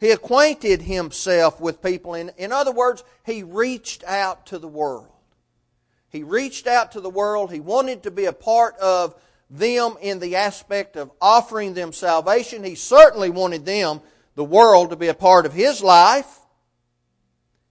He 0.00 0.10
acquainted 0.10 0.82
himself 0.82 1.60
with 1.60 1.82
people. 1.82 2.14
In, 2.14 2.30
in 2.38 2.52
other 2.52 2.72
words, 2.72 3.04
he 3.26 3.42
reached 3.42 4.04
out 4.04 4.46
to 4.46 4.58
the 4.58 4.68
world. 4.68 5.08
He 6.10 6.22
reached 6.22 6.66
out 6.66 6.92
to 6.92 7.00
the 7.00 7.10
world. 7.10 7.52
He 7.52 7.60
wanted 7.60 8.04
to 8.04 8.10
be 8.10 8.24
a 8.24 8.32
part 8.32 8.78
of 8.78 9.14
them 9.50 9.96
in 10.00 10.20
the 10.20 10.36
aspect 10.36 10.96
of 10.96 11.10
offering 11.20 11.74
them 11.74 11.92
salvation. 11.92 12.64
He 12.64 12.74
certainly 12.74 13.28
wanted 13.28 13.66
them, 13.66 14.00
the 14.36 14.44
world, 14.44 14.90
to 14.90 14.96
be 14.96 15.08
a 15.08 15.14
part 15.14 15.46
of 15.46 15.52
his 15.52 15.82
life. 15.82 16.37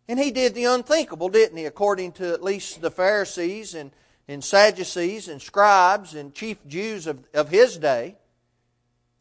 And 0.07 0.19
he 0.19 0.31
did 0.31 0.55
the 0.55 0.65
unthinkable, 0.65 1.29
didn't 1.29 1.57
he? 1.57 1.65
According 1.65 2.13
to 2.13 2.33
at 2.33 2.43
least 2.43 2.81
the 2.81 2.91
Pharisees 2.91 3.75
and, 3.75 3.91
and 4.27 4.43
Sadducees 4.43 5.27
and 5.27 5.41
scribes 5.41 6.15
and 6.15 6.33
chief 6.33 6.65
Jews 6.65 7.07
of, 7.07 7.25
of 7.33 7.49
his 7.49 7.77
day. 7.77 8.15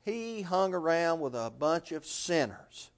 He 0.04 0.42
hung 0.42 0.72
around 0.72 1.20
with 1.20 1.34
a 1.34 1.50
bunch 1.50 1.90
of 1.90 2.06
sinners. 2.06 2.90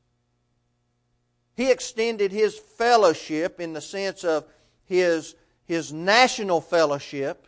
He 1.57 1.71
extended 1.71 2.31
his 2.31 2.59
fellowship 2.59 3.59
in 3.59 3.73
the 3.73 3.81
sense 3.81 4.23
of 4.23 4.45
his, 4.85 5.35
his 5.65 5.93
national 5.93 6.61
fellowship 6.61 7.47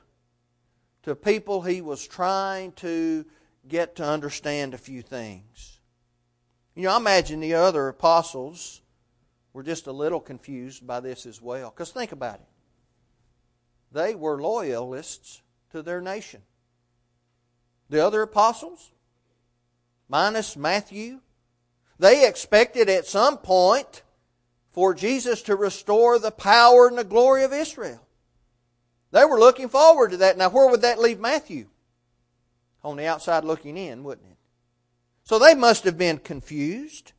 to 1.03 1.15
people 1.15 1.63
he 1.63 1.81
was 1.81 2.07
trying 2.07 2.73
to 2.73 3.25
get 3.69 3.97
to 3.97 4.05
understand 4.05 4.73
a 4.73 4.79
few 4.79 5.03
things. 5.03 5.79
You 6.75 6.85
know, 6.85 6.95
I 6.95 6.97
imagine 6.97 7.41
the 7.41 7.55
other 7.55 7.89
apostles 7.89 8.81
were 9.53 9.63
just 9.63 9.87
a 9.87 9.93
little 9.93 10.21
confused 10.21 10.87
by 10.87 11.01
this 11.01 11.27
as 11.27 11.41
well. 11.43 11.71
Because 11.71 11.91
think 11.91 12.13
about 12.13 12.37
it. 12.37 12.47
They 13.93 14.15
were 14.15 14.41
loyalists 14.41 15.43
to 15.73 15.83
their 15.83 16.01
nation. 16.01 16.43
The 17.89 18.05
other 18.05 18.23
apostles, 18.23 18.93
minus 20.09 20.57
Matthew, 20.57 21.21
they 21.99 22.27
expected 22.27 22.89
at 22.89 23.07
some 23.07 23.37
point 23.37 24.03
for 24.71 24.95
Jesus 24.95 25.43
to 25.43 25.57
restore 25.57 26.19
the 26.19 26.31
power 26.31 26.87
and 26.87 26.97
the 26.97 27.05
glory 27.05 27.43
of 27.43 27.53
Israel. 27.53 28.01
They 29.11 29.25
were 29.25 29.41
looking 29.41 29.69
forward 29.69 30.13
to 30.13 30.19
that. 30.19 30.39
Now, 30.39 30.51
where 30.51 30.71
would 30.71 30.83
that 30.83 31.01
leave 31.01 31.19
Matthew? 31.19 31.67
On 32.85 32.97
the 32.97 33.07
outside 33.07 33.45
looking 33.45 33.77
in, 33.77 34.05
wouldn't 34.05 34.31
it? 34.31 34.37
So 35.25 35.39
they 35.39 35.55
must 35.55 35.85
have 35.85 35.99
been 35.99 36.19
confused. 36.19 37.13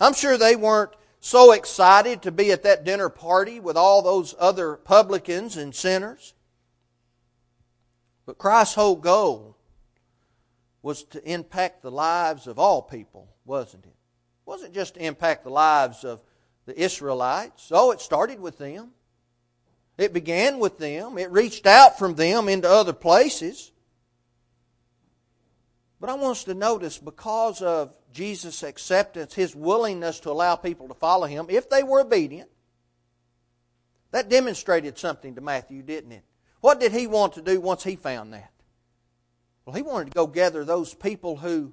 I'm 0.00 0.14
sure 0.14 0.38
they 0.38 0.56
weren't 0.56 0.92
so 1.24 1.52
excited 1.52 2.20
to 2.20 2.30
be 2.30 2.52
at 2.52 2.64
that 2.64 2.84
dinner 2.84 3.08
party 3.08 3.58
with 3.58 3.78
all 3.78 4.02
those 4.02 4.34
other 4.38 4.76
publicans 4.76 5.56
and 5.56 5.74
sinners. 5.74 6.34
But 8.26 8.36
Christ's 8.36 8.74
whole 8.74 8.96
goal 8.96 9.56
was 10.82 11.02
to 11.04 11.24
impact 11.24 11.80
the 11.80 11.90
lives 11.90 12.46
of 12.46 12.58
all 12.58 12.82
people, 12.82 13.26
wasn't 13.46 13.86
it? 13.86 13.88
It 13.88 14.44
wasn't 14.44 14.74
just 14.74 14.96
to 14.96 15.04
impact 15.04 15.44
the 15.44 15.50
lives 15.50 16.04
of 16.04 16.22
the 16.66 16.78
Israelites. 16.78 17.70
Oh, 17.72 17.90
it 17.92 18.02
started 18.02 18.38
with 18.38 18.58
them. 18.58 18.90
It 19.96 20.12
began 20.12 20.58
with 20.58 20.76
them. 20.76 21.16
It 21.16 21.30
reached 21.30 21.66
out 21.66 21.98
from 21.98 22.16
them 22.16 22.50
into 22.50 22.68
other 22.68 22.92
places. 22.92 23.72
But 26.04 26.10
I 26.10 26.16
want 26.16 26.32
us 26.32 26.44
to 26.44 26.52
notice 26.52 26.98
because 26.98 27.62
of 27.62 27.94
Jesus' 28.12 28.62
acceptance, 28.62 29.32
his 29.32 29.56
willingness 29.56 30.20
to 30.20 30.30
allow 30.30 30.54
people 30.54 30.86
to 30.88 30.94
follow 30.94 31.26
him, 31.26 31.46
if 31.48 31.70
they 31.70 31.82
were 31.82 32.02
obedient, 32.02 32.50
that 34.10 34.28
demonstrated 34.28 34.98
something 34.98 35.34
to 35.34 35.40
Matthew, 35.40 35.80
didn't 35.80 36.12
it? 36.12 36.22
What 36.60 36.78
did 36.78 36.92
he 36.92 37.06
want 37.06 37.32
to 37.32 37.40
do 37.40 37.58
once 37.58 37.84
he 37.84 37.96
found 37.96 38.34
that? 38.34 38.50
Well, 39.64 39.74
he 39.74 39.80
wanted 39.80 40.08
to 40.08 40.14
go 40.14 40.26
gather 40.26 40.62
those 40.62 40.92
people 40.92 41.38
who, 41.38 41.72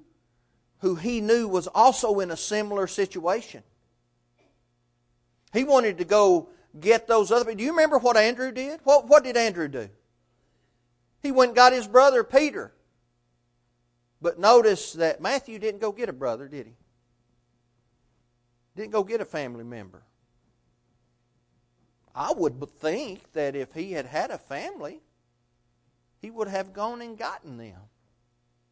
who 0.78 0.94
he 0.94 1.20
knew 1.20 1.46
was 1.46 1.66
also 1.66 2.18
in 2.20 2.30
a 2.30 2.36
similar 2.38 2.86
situation. 2.86 3.62
He 5.52 5.64
wanted 5.64 5.98
to 5.98 6.06
go 6.06 6.48
get 6.80 7.06
those 7.06 7.30
other 7.30 7.44
people. 7.44 7.58
Do 7.58 7.64
you 7.64 7.72
remember 7.72 7.98
what 7.98 8.16
Andrew 8.16 8.50
did? 8.50 8.80
What, 8.84 9.08
what 9.08 9.24
did 9.24 9.36
Andrew 9.36 9.68
do? 9.68 9.90
He 11.20 11.32
went 11.32 11.50
and 11.50 11.56
got 11.56 11.74
his 11.74 11.86
brother 11.86 12.24
Peter. 12.24 12.72
But 14.22 14.38
notice 14.38 14.92
that 14.92 15.20
Matthew 15.20 15.58
didn't 15.58 15.80
go 15.80 15.90
get 15.90 16.08
a 16.08 16.12
brother, 16.12 16.46
did 16.46 16.66
he? 16.66 16.74
Didn't 18.76 18.92
go 18.92 19.02
get 19.02 19.20
a 19.20 19.24
family 19.24 19.64
member. 19.64 20.04
I 22.14 22.32
would 22.32 22.62
think 22.78 23.32
that 23.32 23.56
if 23.56 23.72
he 23.72 23.92
had 23.92 24.06
had 24.06 24.30
a 24.30 24.38
family, 24.38 25.00
he 26.20 26.30
would 26.30 26.46
have 26.46 26.72
gone 26.72 27.02
and 27.02 27.18
gotten 27.18 27.56
them. 27.56 27.80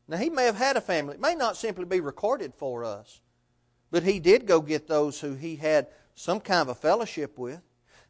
Now, 0.06 0.18
he 0.18 0.30
may 0.30 0.44
have 0.44 0.56
had 0.56 0.76
a 0.76 0.80
family. 0.80 1.14
It 1.14 1.20
may 1.20 1.34
not 1.34 1.56
simply 1.56 1.84
be 1.84 2.00
recorded 2.00 2.54
for 2.54 2.84
us, 2.84 3.20
but 3.90 4.04
he 4.04 4.20
did 4.20 4.46
go 4.46 4.60
get 4.60 4.86
those 4.86 5.20
who 5.20 5.34
he 5.34 5.56
had 5.56 5.88
some 6.14 6.40
kind 6.40 6.62
of 6.62 6.68
a 6.68 6.74
fellowship 6.74 7.38
with. 7.38 7.60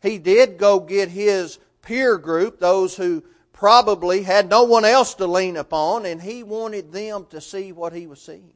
He 0.03 0.19
did 0.19 0.59
go 0.59 0.81
get 0.81 1.09
his 1.09 1.59
peer 1.83 2.19
group, 2.19 2.59
those 2.59 2.97
who 2.97 3.23
probably 3.61 4.23
had 4.23 4.49
no 4.49 4.65
one 4.65 4.87
else 4.87 5.13
to 5.13 5.27
lean 5.27 5.55
upon, 5.59 6.07
and 6.07 6.23
he 6.23 6.43
wanted 6.43 6.91
them 6.93 7.27
to 7.29 7.43
see 7.43 7.73
what 7.73 7.93
he 7.93 8.07
was 8.07 8.19
seeing. 8.19 8.55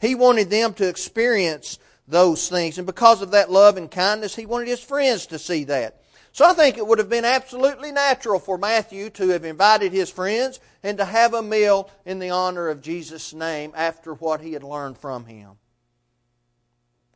He 0.00 0.14
wanted 0.14 0.48
them 0.48 0.72
to 0.74 0.88
experience 0.88 1.78
those 2.08 2.48
things. 2.48 2.78
And 2.78 2.86
because 2.86 3.20
of 3.20 3.32
that 3.32 3.50
love 3.50 3.76
and 3.76 3.90
kindness, 3.90 4.34
he 4.34 4.46
wanted 4.46 4.68
his 4.68 4.82
friends 4.82 5.26
to 5.26 5.38
see 5.38 5.64
that. 5.64 6.00
So 6.32 6.46
I 6.46 6.54
think 6.54 6.78
it 6.78 6.86
would 6.86 6.98
have 6.98 7.10
been 7.10 7.26
absolutely 7.26 7.92
natural 7.92 8.38
for 8.38 8.56
Matthew 8.56 9.10
to 9.10 9.28
have 9.28 9.44
invited 9.44 9.92
his 9.92 10.08
friends 10.08 10.60
and 10.82 10.96
to 10.96 11.04
have 11.04 11.34
a 11.34 11.42
meal 11.42 11.90
in 12.06 12.18
the 12.18 12.30
honor 12.30 12.70
of 12.70 12.80
Jesus' 12.80 13.34
name 13.34 13.72
after 13.76 14.14
what 14.14 14.40
he 14.40 14.54
had 14.54 14.64
learned 14.64 14.96
from 14.96 15.26
him. 15.26 15.50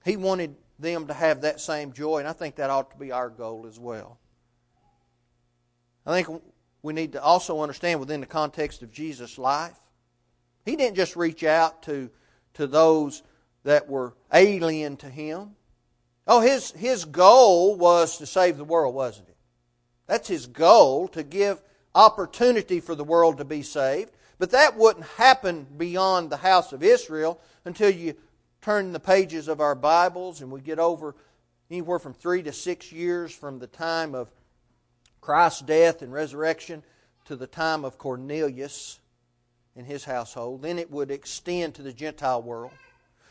He 0.05 0.19
wanted 0.19 0.55
them 0.79 1.07
to 1.07 1.15
have 1.15 1.41
that 1.41 1.63
same 1.63 1.95
joy, 1.95 2.19
and 2.19 2.29
I 2.29 2.35
think 2.35 2.57
that 2.57 2.69
ought 2.69 2.91
to 2.91 2.99
be 2.99 3.11
our 3.11 3.31
goal 3.31 3.65
as 3.67 3.81
well. 3.81 4.19
I 6.05 6.23
think 6.23 6.43
we 6.87 6.93
need 6.93 7.13
to 7.13 7.23
also 7.23 7.61
understand 7.61 8.01
within 8.01 8.21
the 8.21 8.27
context 8.27 8.83
of 8.83 8.93
Jesus' 8.93 9.39
life, 9.39 9.79
he 10.65 10.77
didn't 10.77 10.97
just 10.97 11.17
reach 11.17 11.45
out 11.45 11.83
to, 11.83 12.11
to 12.55 12.67
those 12.67 13.23
that 13.65 13.89
were 13.89 14.15
alien 14.33 14.97
to 14.99 15.09
him. 15.09 15.57
Oh, 16.27 16.41
his, 16.41 16.71
his 16.73 17.05
goal 17.05 17.77
was 17.77 18.19
to 18.19 18.27
save 18.27 18.57
the 18.57 18.65
world, 18.65 18.95
wasn't 18.95 19.29
it? 19.29 19.37
That's 20.07 20.29
his 20.29 20.47
goal, 20.47 21.09
to 21.09 21.23
give 21.23 21.61
opportunity 21.95 22.81
for 22.81 22.95
the 22.95 23.05
world 23.05 23.39
to 23.39 23.45
be 23.45 23.63
saved. 23.63 24.13
But 24.39 24.51
that 24.53 24.77
wouldn't 24.77 25.07
happen 25.07 25.67
beyond 25.77 26.31
the 26.31 26.37
house 26.37 26.73
of 26.73 26.83
Israel 26.83 27.41
until 27.65 27.91
you 27.91 28.15
turn 28.61 28.93
the 28.93 29.01
pages 29.01 29.49
of 29.49 29.61
our 29.61 29.75
Bibles 29.75 30.41
and 30.41 30.51
we 30.51 30.61
get 30.61 30.79
over 30.79 31.15
anywhere 31.71 31.99
from 31.99 32.15
three 32.15 32.43
to 32.43 32.53
six 32.53 32.93
years 32.93 33.35
from 33.35 33.59
the 33.59 33.67
time 33.67 34.15
of 34.15 34.31
Christ's 35.21 35.63
death 35.63 36.03
and 36.03 36.13
resurrection 36.13 36.83
to 37.27 37.37
the 37.37 37.47
time 37.47 37.85
of 37.85 37.99
Cornelius 37.99 39.01
and 39.75 39.87
his 39.87 40.05
household, 40.05 40.63
then 40.63 40.79
it 40.79 40.91
would 40.91 41.11
extend 41.11 41.75
to 41.75 41.83
the 41.83 41.93
Gentile 41.93 42.43
world. 42.43 42.73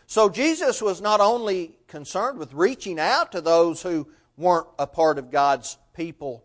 So 0.07 0.29
Jesus 0.29 0.81
was 0.81 1.01
not 1.01 1.19
only 1.19 1.77
concerned 1.87 2.37
with 2.37 2.53
reaching 2.53 2.99
out 2.99 3.31
to 3.31 3.41
those 3.41 3.81
who 3.81 4.07
weren't 4.37 4.67
a 4.77 4.85
part 4.85 5.17
of 5.17 5.31
God's 5.31 5.77
people 5.93 6.43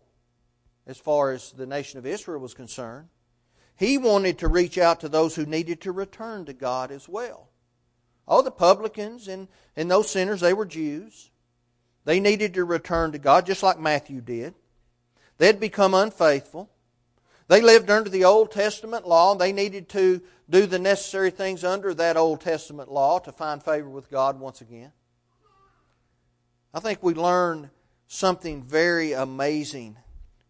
as 0.87 0.97
far 0.97 1.31
as 1.31 1.51
the 1.51 1.67
nation 1.67 1.99
of 1.99 2.05
Israel 2.05 2.39
was 2.39 2.53
concerned, 2.53 3.09
he 3.75 3.97
wanted 3.97 4.39
to 4.39 4.47
reach 4.47 4.77
out 4.77 4.99
to 5.01 5.09
those 5.09 5.35
who 5.35 5.45
needed 5.45 5.81
to 5.81 5.91
return 5.91 6.45
to 6.45 6.53
God 6.53 6.91
as 6.91 7.07
well. 7.07 7.49
Oh, 8.27 8.41
the 8.41 8.51
publicans 8.51 9.27
and, 9.27 9.47
and 9.75 9.89
those 9.89 10.09
sinners, 10.09 10.41
they 10.41 10.53
were 10.53 10.65
Jews. 10.65 11.29
They 12.05 12.19
needed 12.19 12.55
to 12.55 12.63
return 12.63 13.11
to 13.11 13.19
God, 13.19 13.45
just 13.45 13.63
like 13.63 13.79
Matthew 13.79 14.21
did. 14.21 14.55
They 15.41 15.47
had 15.47 15.59
become 15.59 15.95
unfaithful. 15.95 16.69
They 17.47 17.61
lived 17.61 17.89
under 17.89 18.11
the 18.11 18.25
Old 18.25 18.51
Testament 18.51 19.07
law. 19.07 19.31
And 19.31 19.41
they 19.41 19.51
needed 19.51 19.89
to 19.89 20.21
do 20.47 20.67
the 20.67 20.77
necessary 20.77 21.31
things 21.31 21.63
under 21.63 21.95
that 21.95 22.15
Old 22.15 22.41
Testament 22.41 22.91
law 22.91 23.17
to 23.17 23.31
find 23.31 23.63
favor 23.63 23.89
with 23.89 24.11
God 24.11 24.39
once 24.39 24.61
again. 24.61 24.91
I 26.75 26.79
think 26.79 27.01
we 27.01 27.15
learn 27.15 27.71
something 28.05 28.61
very 28.61 29.13
amazing 29.13 29.97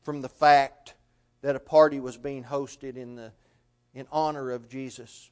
from 0.01 0.21
the 0.21 0.27
fact 0.27 0.95
that 1.41 1.55
a 1.55 1.61
party 1.61 2.01
was 2.01 2.17
being 2.17 2.43
hosted 2.43 2.97
in, 2.97 3.15
the, 3.15 3.31
in 3.93 4.07
honor 4.11 4.51
of 4.51 4.67
Jesus. 4.67 5.29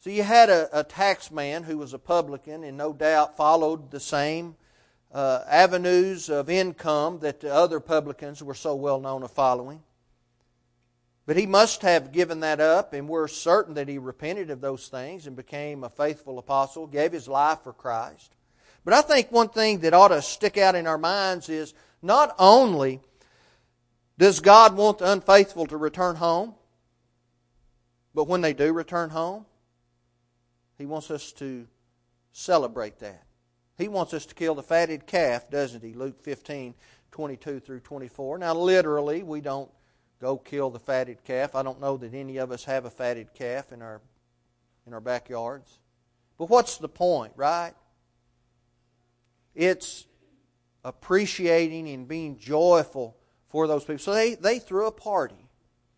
So 0.00 0.10
you 0.10 0.24
had 0.24 0.50
a, 0.50 0.80
a 0.80 0.82
tax 0.82 1.30
man 1.30 1.62
who 1.62 1.78
was 1.78 1.94
a 1.94 2.00
publican 2.00 2.64
and 2.64 2.76
no 2.76 2.92
doubt 2.92 3.36
followed 3.36 3.92
the 3.92 4.00
same 4.00 4.56
uh, 5.12 5.40
avenues 5.46 6.30
of 6.30 6.48
income 6.48 7.18
that 7.20 7.40
the 7.40 7.52
other 7.52 7.80
publicans 7.80 8.42
were 8.42 8.54
so 8.54 8.74
well 8.74 9.00
known 9.00 9.22
of 9.22 9.30
following. 9.30 9.82
But 11.26 11.36
he 11.36 11.46
must 11.46 11.82
have 11.82 12.12
given 12.12 12.40
that 12.40 12.60
up, 12.60 12.92
and 12.92 13.08
we're 13.08 13.28
certain 13.28 13.74
that 13.74 13.88
he 13.88 13.98
repented 13.98 14.50
of 14.50 14.60
those 14.60 14.88
things 14.88 15.26
and 15.26 15.36
became 15.36 15.84
a 15.84 15.88
faithful 15.88 16.38
apostle, 16.38 16.86
gave 16.86 17.12
his 17.12 17.28
life 17.28 17.60
for 17.62 17.72
Christ. 17.72 18.34
But 18.84 18.94
I 18.94 19.02
think 19.02 19.30
one 19.30 19.48
thing 19.48 19.80
that 19.80 19.94
ought 19.94 20.08
to 20.08 20.20
stick 20.20 20.58
out 20.58 20.74
in 20.74 20.88
our 20.88 20.98
minds 20.98 21.48
is 21.48 21.74
not 22.00 22.34
only 22.38 23.00
does 24.18 24.40
God 24.40 24.76
want 24.76 24.98
the 24.98 25.12
unfaithful 25.12 25.66
to 25.66 25.76
return 25.76 26.16
home, 26.16 26.54
but 28.14 28.28
when 28.28 28.40
they 28.40 28.52
do 28.52 28.72
return 28.72 29.10
home, 29.10 29.46
he 30.76 30.86
wants 30.86 31.10
us 31.10 31.32
to 31.32 31.66
celebrate 32.32 32.98
that. 32.98 33.24
He 33.78 33.88
wants 33.88 34.14
us 34.14 34.26
to 34.26 34.34
kill 34.34 34.54
the 34.54 34.62
fatted 34.62 35.06
calf, 35.06 35.50
doesn't 35.50 35.82
he? 35.82 35.94
Luke 35.94 36.22
15, 36.22 36.74
22 37.10 37.60
through 37.60 37.80
24. 37.80 38.38
Now, 38.38 38.54
literally, 38.54 39.22
we 39.22 39.40
don't 39.40 39.70
go 40.20 40.36
kill 40.36 40.70
the 40.70 40.78
fatted 40.78 41.24
calf. 41.24 41.54
I 41.54 41.62
don't 41.62 41.80
know 41.80 41.96
that 41.96 42.14
any 42.14 42.36
of 42.36 42.52
us 42.52 42.64
have 42.64 42.84
a 42.84 42.90
fatted 42.90 43.34
calf 43.34 43.72
in 43.72 43.82
our, 43.82 44.00
in 44.86 44.94
our 44.94 45.00
backyards. 45.00 45.78
But 46.38 46.48
what's 46.48 46.78
the 46.78 46.88
point, 46.88 47.32
right? 47.36 47.72
It's 49.54 50.06
appreciating 50.84 51.88
and 51.88 52.08
being 52.08 52.38
joyful 52.38 53.16
for 53.48 53.66
those 53.66 53.84
people. 53.84 53.98
So 53.98 54.14
they, 54.14 54.34
they 54.34 54.58
threw 54.58 54.86
a 54.86 54.92
party. 54.92 55.48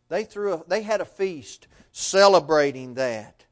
They 0.09 0.25
threw 0.25 0.55
a, 0.55 0.65
they 0.67 0.83
had 0.83 1.01
a 1.01 1.07
feast 1.07 1.67
celebrating 1.93 2.95
that. 2.95 3.45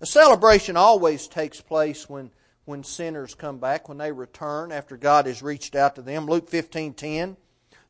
A 0.00 0.06
celebration 0.06 0.76
always 0.76 1.28
takes 1.28 1.60
place 1.60 2.08
when, 2.08 2.30
when 2.66 2.84
sinners 2.84 3.34
come 3.34 3.58
back, 3.58 3.88
when 3.88 3.96
they 3.96 4.12
return 4.12 4.70
after 4.70 4.96
God 4.96 5.26
has 5.26 5.42
reached 5.42 5.74
out 5.74 5.94
to 5.94 6.02
them. 6.02 6.26
Luke 6.26 6.50
15:10. 6.50 7.36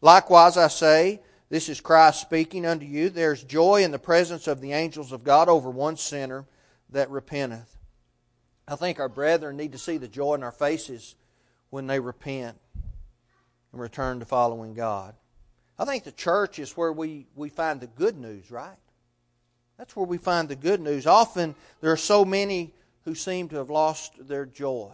Likewise 0.01 0.57
I 0.57 0.69
say, 0.69 1.21
this 1.49 1.69
is 1.69 1.81
Christ 1.81 2.21
speaking 2.21 2.67
unto 2.67 2.85
you, 2.85 3.09
there's 3.09 3.43
joy 3.43 3.83
in 3.83 3.91
the 3.91 3.99
presence 3.99 4.47
of 4.47 4.61
the 4.61 4.73
angels 4.73 5.13
of 5.13 5.25
God 5.25 5.49
over 5.49 5.71
one 5.71 5.97
sinner 5.97 6.45
that 6.91 7.11
repenteth. 7.11 7.77
I 8.69 8.77
think 8.77 9.01
our 9.01 9.09
brethren 9.09 9.57
need 9.57 9.73
to 9.73 9.79
see 9.79 9.97
the 9.97 10.09
joy 10.09 10.35
in 10.35 10.43
our 10.43 10.53
faces 10.53 11.15
when 11.71 11.87
they 11.87 12.01
repent 12.01 12.59
and 13.73 13.81
return 13.81 14.19
to 14.21 14.27
following 14.27 14.75
God. 14.75 15.15
I 15.79 15.85
think 15.85 16.05
the 16.05 16.13
church 16.13 16.59
is 16.59 16.77
where 16.77 16.93
we, 16.93 17.27
we 17.35 17.49
find 17.49 17.81
the 17.81 17.87
good 17.87 18.19
news, 18.19 18.51
right? 18.51 18.79
That's 19.79 19.95
where 19.95 20.07
we 20.07 20.19
find 20.19 20.49
the 20.49 20.57
good 20.57 20.81
news. 20.81 21.07
Often 21.07 21.55
there 21.81 21.93
are 21.93 21.99
so 21.99 22.25
many 22.25 22.73
who 23.07 23.15
seem 23.15 23.49
to 23.49 23.57
have 23.57 23.71
lost 23.71 24.13
their 24.27 24.45
joy. 24.45 24.91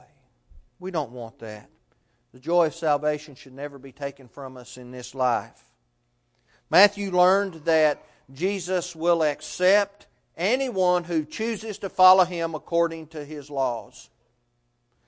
We 0.78 0.90
don't 0.90 1.12
want 1.12 1.38
that. 1.38 1.70
The 2.34 2.40
joy 2.40 2.66
of 2.66 2.74
salvation 2.74 3.34
should 3.34 3.54
never 3.54 3.78
be 3.78 3.90
taken 3.90 4.28
from 4.28 4.58
us 4.58 4.76
in 4.76 4.90
this 4.90 5.14
life. 5.14 5.64
Matthew 6.68 7.10
learned 7.10 7.64
that 7.64 8.04
Jesus 8.30 8.94
will 8.94 9.22
accept 9.22 10.08
anyone 10.36 11.04
who 11.04 11.24
chooses 11.24 11.78
to 11.78 11.88
follow 11.88 12.24
him 12.24 12.54
according 12.54 13.06
to 13.08 13.24
his 13.24 13.48
laws. 13.48 14.10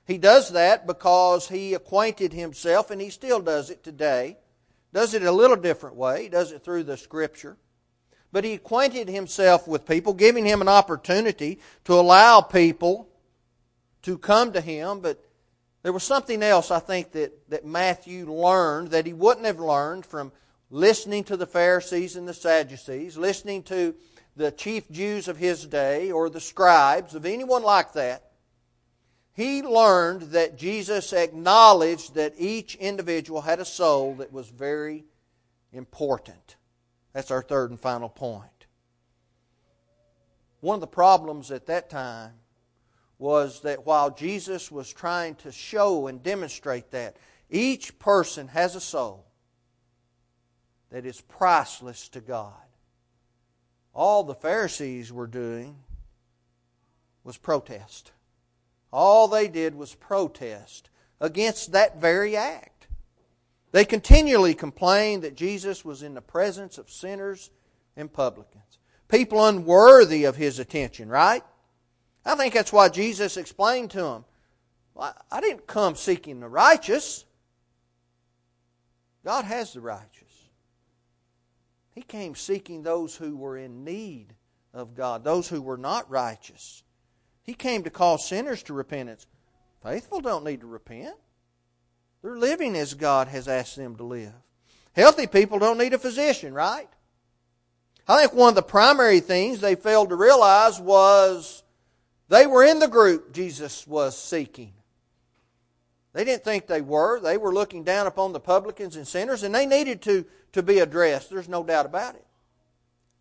He 0.06 0.16
does 0.16 0.52
that 0.52 0.86
because 0.86 1.48
he 1.48 1.74
acquainted 1.74 2.32
himself, 2.32 2.90
and 2.90 3.02
he 3.02 3.10
still 3.10 3.40
does 3.40 3.68
it 3.68 3.84
today. 3.84 4.38
Does 4.94 5.12
it 5.12 5.22
a 5.22 5.30
little 5.30 5.56
different 5.56 5.96
way. 5.96 6.22
He 6.22 6.28
does 6.30 6.52
it 6.52 6.64
through 6.64 6.84
the 6.84 6.96
Scripture. 6.96 7.58
But 8.34 8.42
he 8.42 8.54
acquainted 8.54 9.08
himself 9.08 9.68
with 9.68 9.86
people, 9.86 10.12
giving 10.12 10.44
him 10.44 10.60
an 10.60 10.66
opportunity 10.66 11.60
to 11.84 11.92
allow 11.94 12.40
people 12.40 13.06
to 14.02 14.18
come 14.18 14.52
to 14.54 14.60
him. 14.60 14.98
But 14.98 15.24
there 15.84 15.92
was 15.92 16.02
something 16.02 16.42
else 16.42 16.72
I 16.72 16.80
think 16.80 17.12
that, 17.12 17.48
that 17.50 17.64
Matthew 17.64 18.28
learned 18.28 18.88
that 18.88 19.06
he 19.06 19.12
wouldn't 19.12 19.46
have 19.46 19.60
learned 19.60 20.04
from 20.04 20.32
listening 20.68 21.22
to 21.24 21.36
the 21.36 21.46
Pharisees 21.46 22.16
and 22.16 22.26
the 22.26 22.34
Sadducees, 22.34 23.16
listening 23.16 23.62
to 23.62 23.94
the 24.34 24.50
chief 24.50 24.90
Jews 24.90 25.28
of 25.28 25.36
his 25.36 25.64
day 25.64 26.10
or 26.10 26.28
the 26.28 26.40
scribes, 26.40 27.14
of 27.14 27.24
anyone 27.24 27.62
like 27.62 27.92
that, 27.92 28.32
he 29.32 29.62
learned 29.62 30.22
that 30.32 30.58
Jesus 30.58 31.12
acknowledged 31.12 32.14
that 32.16 32.34
each 32.36 32.74
individual 32.74 33.42
had 33.42 33.60
a 33.60 33.64
soul 33.64 34.16
that 34.16 34.32
was 34.32 34.48
very 34.48 35.04
important. 35.72 36.56
That's 37.14 37.30
our 37.30 37.42
third 37.42 37.70
and 37.70 37.80
final 37.80 38.10
point. 38.10 38.66
One 40.60 40.74
of 40.74 40.80
the 40.80 40.86
problems 40.86 41.50
at 41.50 41.66
that 41.66 41.88
time 41.88 42.32
was 43.18 43.60
that 43.62 43.86
while 43.86 44.10
Jesus 44.10 44.70
was 44.70 44.92
trying 44.92 45.36
to 45.36 45.52
show 45.52 46.08
and 46.08 46.22
demonstrate 46.22 46.90
that, 46.90 47.16
each 47.48 47.98
person 47.98 48.48
has 48.48 48.74
a 48.74 48.80
soul 48.80 49.24
that 50.90 51.06
is 51.06 51.20
priceless 51.20 52.08
to 52.10 52.20
God. 52.20 52.52
All 53.94 54.24
the 54.24 54.34
Pharisees 54.34 55.12
were 55.12 55.28
doing 55.28 55.76
was 57.22 57.36
protest. 57.36 58.10
All 58.92 59.28
they 59.28 59.48
did 59.48 59.74
was 59.74 59.94
protest 59.94 60.90
against 61.20 61.72
that 61.72 62.00
very 62.00 62.36
act. 62.36 62.73
They 63.74 63.84
continually 63.84 64.54
complained 64.54 65.24
that 65.24 65.34
Jesus 65.34 65.84
was 65.84 66.04
in 66.04 66.14
the 66.14 66.20
presence 66.20 66.78
of 66.78 66.88
sinners 66.88 67.50
and 67.96 68.12
publicans, 68.12 68.78
people 69.08 69.44
unworthy 69.44 70.22
of 70.26 70.36
his 70.36 70.60
attention, 70.60 71.08
right? 71.08 71.42
I 72.24 72.36
think 72.36 72.54
that's 72.54 72.72
why 72.72 72.88
Jesus 72.88 73.36
explained 73.36 73.90
to 73.90 74.02
them 74.02 74.24
I 74.96 75.40
didn't 75.40 75.66
come 75.66 75.96
seeking 75.96 76.38
the 76.38 76.48
righteous. 76.48 77.24
God 79.24 79.44
has 79.44 79.72
the 79.72 79.80
righteous. 79.80 80.50
He 81.96 82.02
came 82.02 82.36
seeking 82.36 82.84
those 82.84 83.16
who 83.16 83.36
were 83.36 83.58
in 83.58 83.82
need 83.82 84.36
of 84.72 84.94
God, 84.94 85.24
those 85.24 85.48
who 85.48 85.60
were 85.60 85.76
not 85.76 86.08
righteous. 86.08 86.84
He 87.42 87.54
came 87.54 87.82
to 87.82 87.90
call 87.90 88.18
sinners 88.18 88.62
to 88.62 88.72
repentance. 88.72 89.26
Faithful 89.82 90.20
don't 90.20 90.44
need 90.44 90.60
to 90.60 90.68
repent. 90.68 91.16
They're 92.24 92.38
living 92.38 92.74
as 92.74 92.94
God 92.94 93.28
has 93.28 93.48
asked 93.48 93.76
them 93.76 93.96
to 93.96 94.02
live. 94.02 94.32
Healthy 94.92 95.26
people 95.26 95.58
don't 95.58 95.76
need 95.76 95.92
a 95.92 95.98
physician, 95.98 96.54
right? 96.54 96.88
I 98.08 98.18
think 98.18 98.32
one 98.32 98.48
of 98.48 98.54
the 98.54 98.62
primary 98.62 99.20
things 99.20 99.60
they 99.60 99.74
failed 99.74 100.08
to 100.08 100.16
realize 100.16 100.80
was 100.80 101.62
they 102.30 102.46
were 102.46 102.64
in 102.64 102.78
the 102.78 102.88
group 102.88 103.34
Jesus 103.34 103.86
was 103.86 104.16
seeking. 104.16 104.72
They 106.14 106.24
didn't 106.24 106.44
think 106.44 106.66
they 106.66 106.80
were. 106.80 107.20
They 107.20 107.36
were 107.36 107.52
looking 107.52 107.84
down 107.84 108.06
upon 108.06 108.32
the 108.32 108.40
publicans 108.40 108.96
and 108.96 109.06
sinners, 109.06 109.42
and 109.42 109.54
they 109.54 109.66
needed 109.66 110.00
to, 110.02 110.24
to 110.52 110.62
be 110.62 110.78
addressed. 110.78 111.28
There's 111.28 111.48
no 111.48 111.62
doubt 111.62 111.84
about 111.84 112.14
it. 112.14 112.24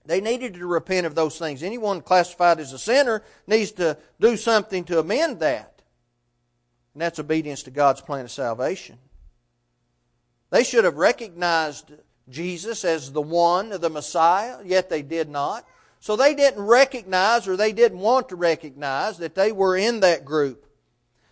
They 0.05 0.21
needed 0.21 0.53
to 0.53 0.65
repent 0.65 1.05
of 1.05 1.15
those 1.15 1.37
things. 1.37 1.61
Anyone 1.61 1.99
classified 1.99 2.61
as 2.61 2.71
a 2.71 2.79
sinner 2.79 3.21
needs 3.47 3.73
to 3.73 3.97
do 4.21 4.37
something 4.37 4.85
to 4.85 4.99
amend 4.99 5.41
that. 5.41 5.72
And 6.93 7.01
that's 7.01 7.19
obedience 7.19 7.63
to 7.63 7.71
God's 7.71 8.01
plan 8.01 8.25
of 8.25 8.31
salvation. 8.31 8.97
They 10.51 10.63
should 10.63 10.83
have 10.83 10.97
recognized 10.97 11.91
Jesus 12.29 12.85
as 12.85 13.11
the 13.11 13.21
one, 13.21 13.69
the 13.69 13.89
Messiah, 13.89 14.57
yet 14.63 14.89
they 14.89 15.01
did 15.01 15.29
not. 15.29 15.65
So 15.99 16.15
they 16.15 16.35
didn't 16.35 16.61
recognize 16.61 17.47
or 17.47 17.57
they 17.57 17.71
didn't 17.71 17.99
want 17.99 18.29
to 18.29 18.35
recognize 18.35 19.17
that 19.19 19.35
they 19.35 19.51
were 19.51 19.75
in 19.75 20.01
that 20.01 20.25
group. 20.25 20.67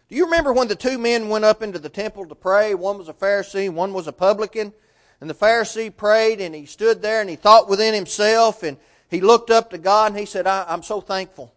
Do 0.10 0.16
you 0.16 0.26
remember 0.26 0.52
when 0.54 0.68
the 0.68 0.76
two 0.76 0.98
men 0.98 1.30
went 1.30 1.46
up 1.46 1.62
into 1.62 1.80
the 1.80 1.90
temple 1.90 2.26
to 2.28 2.36
pray? 2.36 2.74
One 2.74 2.98
was 2.98 3.08
a 3.08 3.14
Pharisee, 3.14 3.70
one 3.70 3.94
was 3.94 4.08
a 4.08 4.14
publican. 4.14 4.74
And 5.20 5.30
the 5.30 5.36
Pharisee 5.36 5.96
prayed 5.96 6.42
and 6.42 6.56
he 6.56 6.66
stood 6.66 7.02
there 7.02 7.22
and 7.22 7.30
he 7.30 7.36
thought 7.36 7.70
within 7.70 7.94
himself 7.94 8.64
and 8.64 8.78
he 9.10 9.22
looked 9.22 9.52
up 9.52 9.70
to 9.70 9.78
God 9.78 10.12
and 10.12 10.20
he 10.20 10.26
said, 10.26 10.48
I, 10.48 10.66
am 10.68 10.84
so 10.84 11.00
thankful 11.00 11.54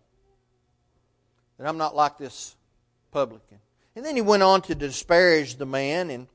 that 1.56 1.66
I'm 1.66 1.78
not 1.78 1.96
like 1.96 2.18
this 2.18 2.54
publican. 3.10 3.58
And 3.96 4.04
then 4.04 4.16
he 4.16 4.22
went 4.22 4.42
on 4.42 4.62
to 4.62 4.74
disparage 4.74 5.56
the 5.56 5.66
man 5.66 6.10
and, 6.10 6.26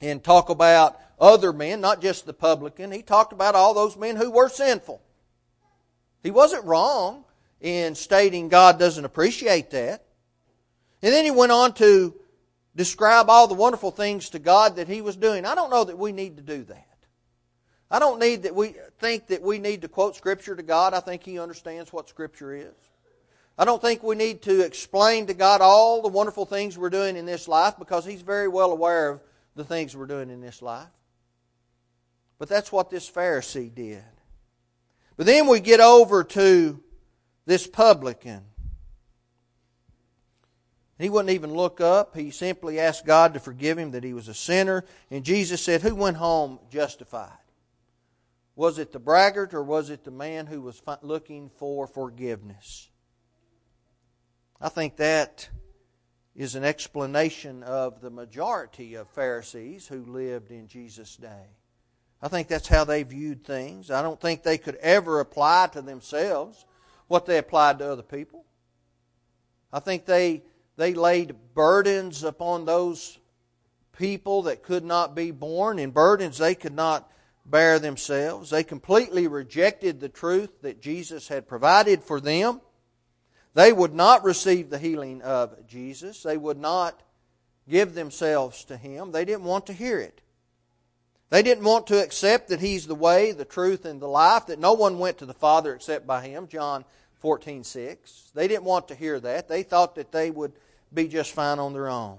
and 0.00 0.22
talk 0.22 0.50
about 0.50 1.00
other 1.18 1.52
men, 1.52 1.80
not 1.80 2.00
just 2.00 2.26
the 2.26 2.32
publican. 2.32 2.92
He 2.92 3.02
talked 3.02 3.32
about 3.32 3.54
all 3.54 3.74
those 3.74 3.96
men 3.96 4.16
who 4.16 4.30
were 4.30 4.48
sinful. 4.48 5.02
He 6.22 6.30
wasn't 6.30 6.64
wrong 6.64 7.24
in 7.60 7.94
stating 7.94 8.48
God 8.48 8.78
doesn't 8.78 9.04
appreciate 9.04 9.70
that. 9.70 10.04
And 11.02 11.12
then 11.12 11.24
he 11.24 11.30
went 11.30 11.52
on 11.52 11.72
to 11.74 12.14
describe 12.76 13.28
all 13.28 13.46
the 13.46 13.54
wonderful 13.54 13.90
things 13.90 14.30
to 14.30 14.38
God 14.38 14.76
that 14.76 14.88
he 14.88 15.02
was 15.02 15.16
doing. 15.16 15.44
I 15.44 15.54
don't 15.54 15.70
know 15.70 15.84
that 15.84 15.98
we 15.98 16.12
need 16.12 16.36
to 16.36 16.42
do 16.42 16.64
that. 16.64 16.86
I 17.90 17.98
don't 17.98 18.20
need 18.20 18.44
that 18.44 18.54
we 18.54 18.76
think 18.98 19.26
that 19.28 19.42
we 19.42 19.58
need 19.58 19.82
to 19.82 19.88
quote 19.88 20.14
scripture 20.14 20.54
to 20.54 20.62
God. 20.62 20.94
I 20.94 21.00
think 21.00 21.24
he 21.24 21.38
understands 21.38 21.92
what 21.92 22.08
scripture 22.08 22.54
is. 22.54 22.89
I 23.58 23.64
don't 23.64 23.82
think 23.82 24.02
we 24.02 24.16
need 24.16 24.42
to 24.42 24.60
explain 24.60 25.26
to 25.26 25.34
God 25.34 25.60
all 25.60 26.00
the 26.02 26.08
wonderful 26.08 26.46
things 26.46 26.78
we're 26.78 26.90
doing 26.90 27.16
in 27.16 27.26
this 27.26 27.46
life 27.46 27.74
because 27.78 28.04
he's 28.06 28.22
very 28.22 28.48
well 28.48 28.72
aware 28.72 29.10
of 29.10 29.20
the 29.54 29.64
things 29.64 29.96
we're 29.96 30.06
doing 30.06 30.30
in 30.30 30.40
this 30.40 30.62
life. 30.62 30.88
But 32.38 32.48
that's 32.48 32.72
what 32.72 32.88
this 32.88 33.10
Pharisee 33.10 33.74
did. 33.74 34.02
But 35.16 35.26
then 35.26 35.46
we 35.46 35.60
get 35.60 35.80
over 35.80 36.24
to 36.24 36.82
this 37.44 37.66
publican. 37.66 38.42
He 40.98 41.10
wouldn't 41.10 41.34
even 41.34 41.52
look 41.52 41.80
up. 41.80 42.16
He 42.16 42.30
simply 42.30 42.78
asked 42.78 43.04
God 43.04 43.34
to 43.34 43.40
forgive 43.40 43.78
him 43.78 43.90
that 43.90 44.04
he 44.04 44.14
was 44.14 44.28
a 44.28 44.34
sinner. 44.34 44.84
And 45.10 45.24
Jesus 45.24 45.62
said, 45.62 45.82
Who 45.82 45.94
went 45.94 46.16
home 46.16 46.58
justified? 46.70 47.32
Was 48.54 48.78
it 48.78 48.92
the 48.92 48.98
braggart 48.98 49.54
or 49.54 49.62
was 49.62 49.88
it 49.88 50.04
the 50.04 50.10
man 50.10 50.46
who 50.46 50.60
was 50.60 50.82
looking 51.02 51.50
for 51.56 51.86
forgiveness? 51.86 52.90
I 54.60 54.68
think 54.68 54.96
that 54.96 55.48
is 56.36 56.54
an 56.54 56.64
explanation 56.64 57.62
of 57.62 58.00
the 58.00 58.10
majority 58.10 58.94
of 58.94 59.08
Pharisees 59.08 59.86
who 59.88 60.04
lived 60.04 60.50
in 60.50 60.68
Jesus' 60.68 61.16
day. 61.16 61.56
I 62.22 62.28
think 62.28 62.48
that's 62.48 62.68
how 62.68 62.84
they 62.84 63.02
viewed 63.02 63.44
things. 63.44 63.90
I 63.90 64.02
don't 64.02 64.20
think 64.20 64.42
they 64.42 64.58
could 64.58 64.76
ever 64.76 65.20
apply 65.20 65.68
to 65.72 65.80
themselves 65.80 66.66
what 67.08 67.24
they 67.24 67.38
applied 67.38 67.78
to 67.78 67.90
other 67.90 68.02
people. 68.02 68.44
I 69.72 69.80
think 69.80 70.04
they 70.04 70.42
they 70.76 70.94
laid 70.94 71.36
burdens 71.54 72.22
upon 72.24 72.64
those 72.64 73.18
people 73.96 74.42
that 74.42 74.62
could 74.62 74.84
not 74.84 75.14
be 75.14 75.30
borne, 75.30 75.78
and 75.78 75.92
burdens 75.92 76.38
they 76.38 76.54
could 76.54 76.74
not 76.74 77.10
bear 77.44 77.78
themselves. 77.78 78.50
They 78.50 78.64
completely 78.64 79.26
rejected 79.26 80.00
the 80.00 80.08
truth 80.08 80.62
that 80.62 80.80
Jesus 80.80 81.28
had 81.28 81.48
provided 81.48 82.02
for 82.02 82.20
them. 82.20 82.60
They 83.54 83.72
would 83.72 83.94
not 83.94 84.24
receive 84.24 84.70
the 84.70 84.78
healing 84.78 85.22
of 85.22 85.66
Jesus. 85.66 86.22
They 86.22 86.36
would 86.36 86.58
not 86.58 87.00
give 87.68 87.94
themselves 87.94 88.64
to 88.64 88.76
Him. 88.76 89.12
They 89.12 89.24
didn't 89.24 89.44
want 89.44 89.66
to 89.66 89.72
hear 89.72 89.98
it. 89.98 90.20
They 91.30 91.42
didn't 91.42 91.64
want 91.64 91.86
to 91.88 92.02
accept 92.02 92.48
that 92.48 92.60
He's 92.60 92.86
the 92.86 92.94
way, 92.94 93.32
the 93.32 93.44
truth, 93.44 93.84
and 93.84 94.00
the 94.00 94.08
life, 94.08 94.46
that 94.46 94.58
no 94.58 94.72
one 94.72 94.98
went 94.98 95.18
to 95.18 95.26
the 95.26 95.34
Father 95.34 95.74
except 95.74 96.06
by 96.06 96.22
Him, 96.26 96.48
John 96.48 96.84
14 97.20 97.64
6. 97.64 98.30
They 98.34 98.48
didn't 98.48 98.64
want 98.64 98.88
to 98.88 98.94
hear 98.94 99.18
that. 99.20 99.48
They 99.48 99.62
thought 99.62 99.94
that 99.96 100.12
they 100.12 100.30
would 100.30 100.52
be 100.92 101.08
just 101.08 101.32
fine 101.32 101.58
on 101.58 101.72
their 101.72 101.88
own. 101.88 102.18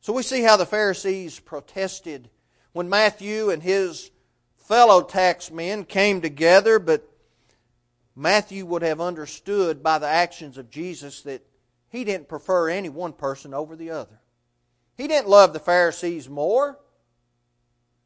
So 0.00 0.12
we 0.12 0.22
see 0.22 0.42
how 0.42 0.56
the 0.56 0.66
Pharisees 0.66 1.40
protested 1.40 2.30
when 2.72 2.88
Matthew 2.88 3.50
and 3.50 3.62
his 3.62 4.10
fellow 4.56 5.02
taxmen 5.02 5.86
came 5.86 6.20
together, 6.20 6.78
but 6.78 7.08
Matthew 8.16 8.64
would 8.64 8.80
have 8.80 9.00
understood 9.00 9.82
by 9.82 9.98
the 9.98 10.08
actions 10.08 10.56
of 10.56 10.70
Jesus 10.70 11.20
that 11.22 11.46
he 11.90 12.02
didn't 12.02 12.28
prefer 12.28 12.70
any 12.70 12.88
one 12.88 13.12
person 13.12 13.52
over 13.52 13.76
the 13.76 13.90
other. 13.90 14.18
He 14.96 15.06
didn't 15.06 15.28
love 15.28 15.52
the 15.52 15.60
Pharisees 15.60 16.28
more. 16.28 16.78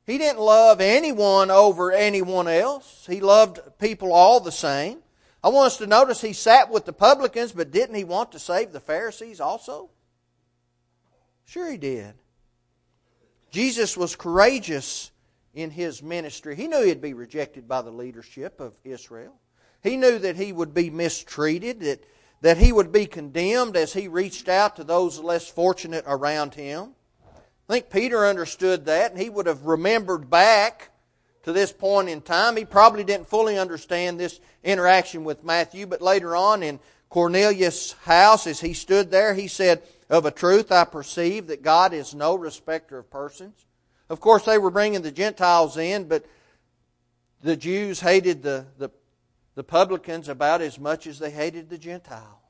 He 0.04 0.18
didn't 0.18 0.40
love 0.40 0.80
anyone 0.80 1.52
over 1.52 1.92
anyone 1.92 2.48
else. 2.48 3.06
He 3.08 3.20
loved 3.20 3.60
people 3.78 4.12
all 4.12 4.40
the 4.40 4.50
same. 4.50 4.98
I 5.42 5.48
want 5.48 5.68
us 5.68 5.76
to 5.78 5.86
notice 5.86 6.20
he 6.20 6.32
sat 6.32 6.70
with 6.70 6.84
the 6.84 6.92
publicans, 6.92 7.52
but 7.52 7.70
didn't 7.70 7.94
he 7.94 8.04
want 8.04 8.32
to 8.32 8.40
save 8.40 8.72
the 8.72 8.80
Pharisees 8.80 9.40
also? 9.40 9.90
Sure, 11.44 11.70
he 11.70 11.78
did. 11.78 12.14
Jesus 13.50 13.96
was 13.96 14.16
courageous 14.16 15.12
in 15.54 15.70
his 15.70 16.02
ministry. 16.02 16.56
He 16.56 16.68
knew 16.68 16.84
he'd 16.84 17.00
be 17.00 17.14
rejected 17.14 17.66
by 17.66 17.82
the 17.82 17.90
leadership 17.90 18.60
of 18.60 18.74
Israel. 18.84 19.39
He 19.82 19.96
knew 19.96 20.18
that 20.18 20.36
he 20.36 20.52
would 20.52 20.74
be 20.74 20.90
mistreated, 20.90 21.80
that, 21.80 22.04
that 22.42 22.58
he 22.58 22.72
would 22.72 22.92
be 22.92 23.06
condemned 23.06 23.76
as 23.76 23.92
he 23.92 24.08
reached 24.08 24.48
out 24.48 24.76
to 24.76 24.84
those 24.84 25.18
less 25.18 25.48
fortunate 25.48 26.04
around 26.06 26.54
him. 26.54 26.94
I 27.68 27.72
think 27.74 27.90
Peter 27.90 28.26
understood 28.26 28.86
that, 28.86 29.12
and 29.12 29.20
he 29.20 29.30
would 29.30 29.46
have 29.46 29.64
remembered 29.64 30.28
back 30.28 30.90
to 31.44 31.52
this 31.52 31.72
point 31.72 32.08
in 32.08 32.20
time. 32.20 32.56
He 32.56 32.64
probably 32.64 33.04
didn't 33.04 33.28
fully 33.28 33.56
understand 33.56 34.18
this 34.18 34.40
interaction 34.64 35.24
with 35.24 35.44
Matthew, 35.44 35.86
but 35.86 36.02
later 36.02 36.36
on 36.36 36.62
in 36.62 36.80
Cornelius' 37.08 37.92
house, 38.04 38.46
as 38.46 38.60
he 38.60 38.72
stood 38.72 39.10
there, 39.10 39.34
he 39.34 39.48
said, 39.48 39.82
of 40.08 40.26
a 40.26 40.30
truth, 40.30 40.72
I 40.72 40.84
perceive 40.84 41.46
that 41.46 41.62
God 41.62 41.94
is 41.94 42.14
no 42.14 42.34
respecter 42.34 42.98
of 42.98 43.10
persons. 43.10 43.64
Of 44.08 44.20
course, 44.20 44.44
they 44.44 44.58
were 44.58 44.72
bringing 44.72 45.02
the 45.02 45.12
Gentiles 45.12 45.76
in, 45.76 46.08
but 46.08 46.26
the 47.42 47.56
Jews 47.56 48.00
hated 48.00 48.42
the, 48.42 48.66
the, 48.76 48.90
the 49.60 49.64
publicans 49.64 50.30
about 50.30 50.62
as 50.62 50.80
much 50.80 51.06
as 51.06 51.18
they 51.18 51.30
hated 51.30 51.68
the 51.68 51.76
Gentile. 51.76 52.40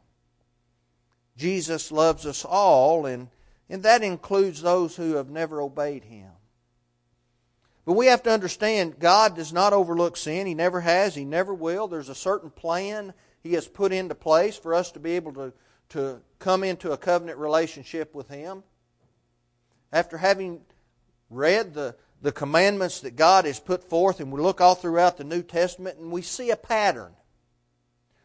Jesus 1.36 1.90
loves 1.90 2.24
us 2.24 2.44
all, 2.44 3.04
and, 3.04 3.26
and 3.68 3.82
that 3.82 4.04
includes 4.04 4.62
those 4.62 4.94
who 4.94 5.14
have 5.14 5.28
never 5.28 5.60
obeyed 5.60 6.04
Him. 6.04 6.30
But 7.84 7.94
we 7.94 8.06
have 8.06 8.22
to 8.22 8.30
understand 8.30 9.00
God 9.00 9.34
does 9.34 9.52
not 9.52 9.72
overlook 9.72 10.16
sin. 10.16 10.46
He 10.46 10.54
never 10.54 10.80
has. 10.82 11.16
He 11.16 11.24
never 11.24 11.52
will. 11.52 11.88
There's 11.88 12.10
a 12.10 12.14
certain 12.14 12.48
plan 12.48 13.12
He 13.42 13.54
has 13.54 13.66
put 13.66 13.92
into 13.92 14.14
place 14.14 14.56
for 14.56 14.72
us 14.72 14.92
to 14.92 15.00
be 15.00 15.16
able 15.16 15.32
to 15.32 15.52
to 15.88 16.20
come 16.38 16.62
into 16.62 16.92
a 16.92 16.96
covenant 16.96 17.38
relationship 17.38 18.14
with 18.14 18.28
Him. 18.28 18.62
After 19.92 20.16
having 20.16 20.60
read 21.28 21.74
the, 21.74 21.96
the 22.22 22.32
commandments 22.32 23.00
that 23.00 23.16
God 23.16 23.44
has 23.46 23.58
put 23.58 23.82
forth, 23.82 24.20
and 24.20 24.30
we 24.30 24.40
look 24.40 24.60
all 24.60 24.74
throughout 24.74 25.16
the 25.16 25.24
New 25.24 25.42
Testament, 25.42 25.98
and 25.98 26.10
we 26.10 26.22
see 26.22 26.50
a 26.50 26.56
pattern. 26.56 27.12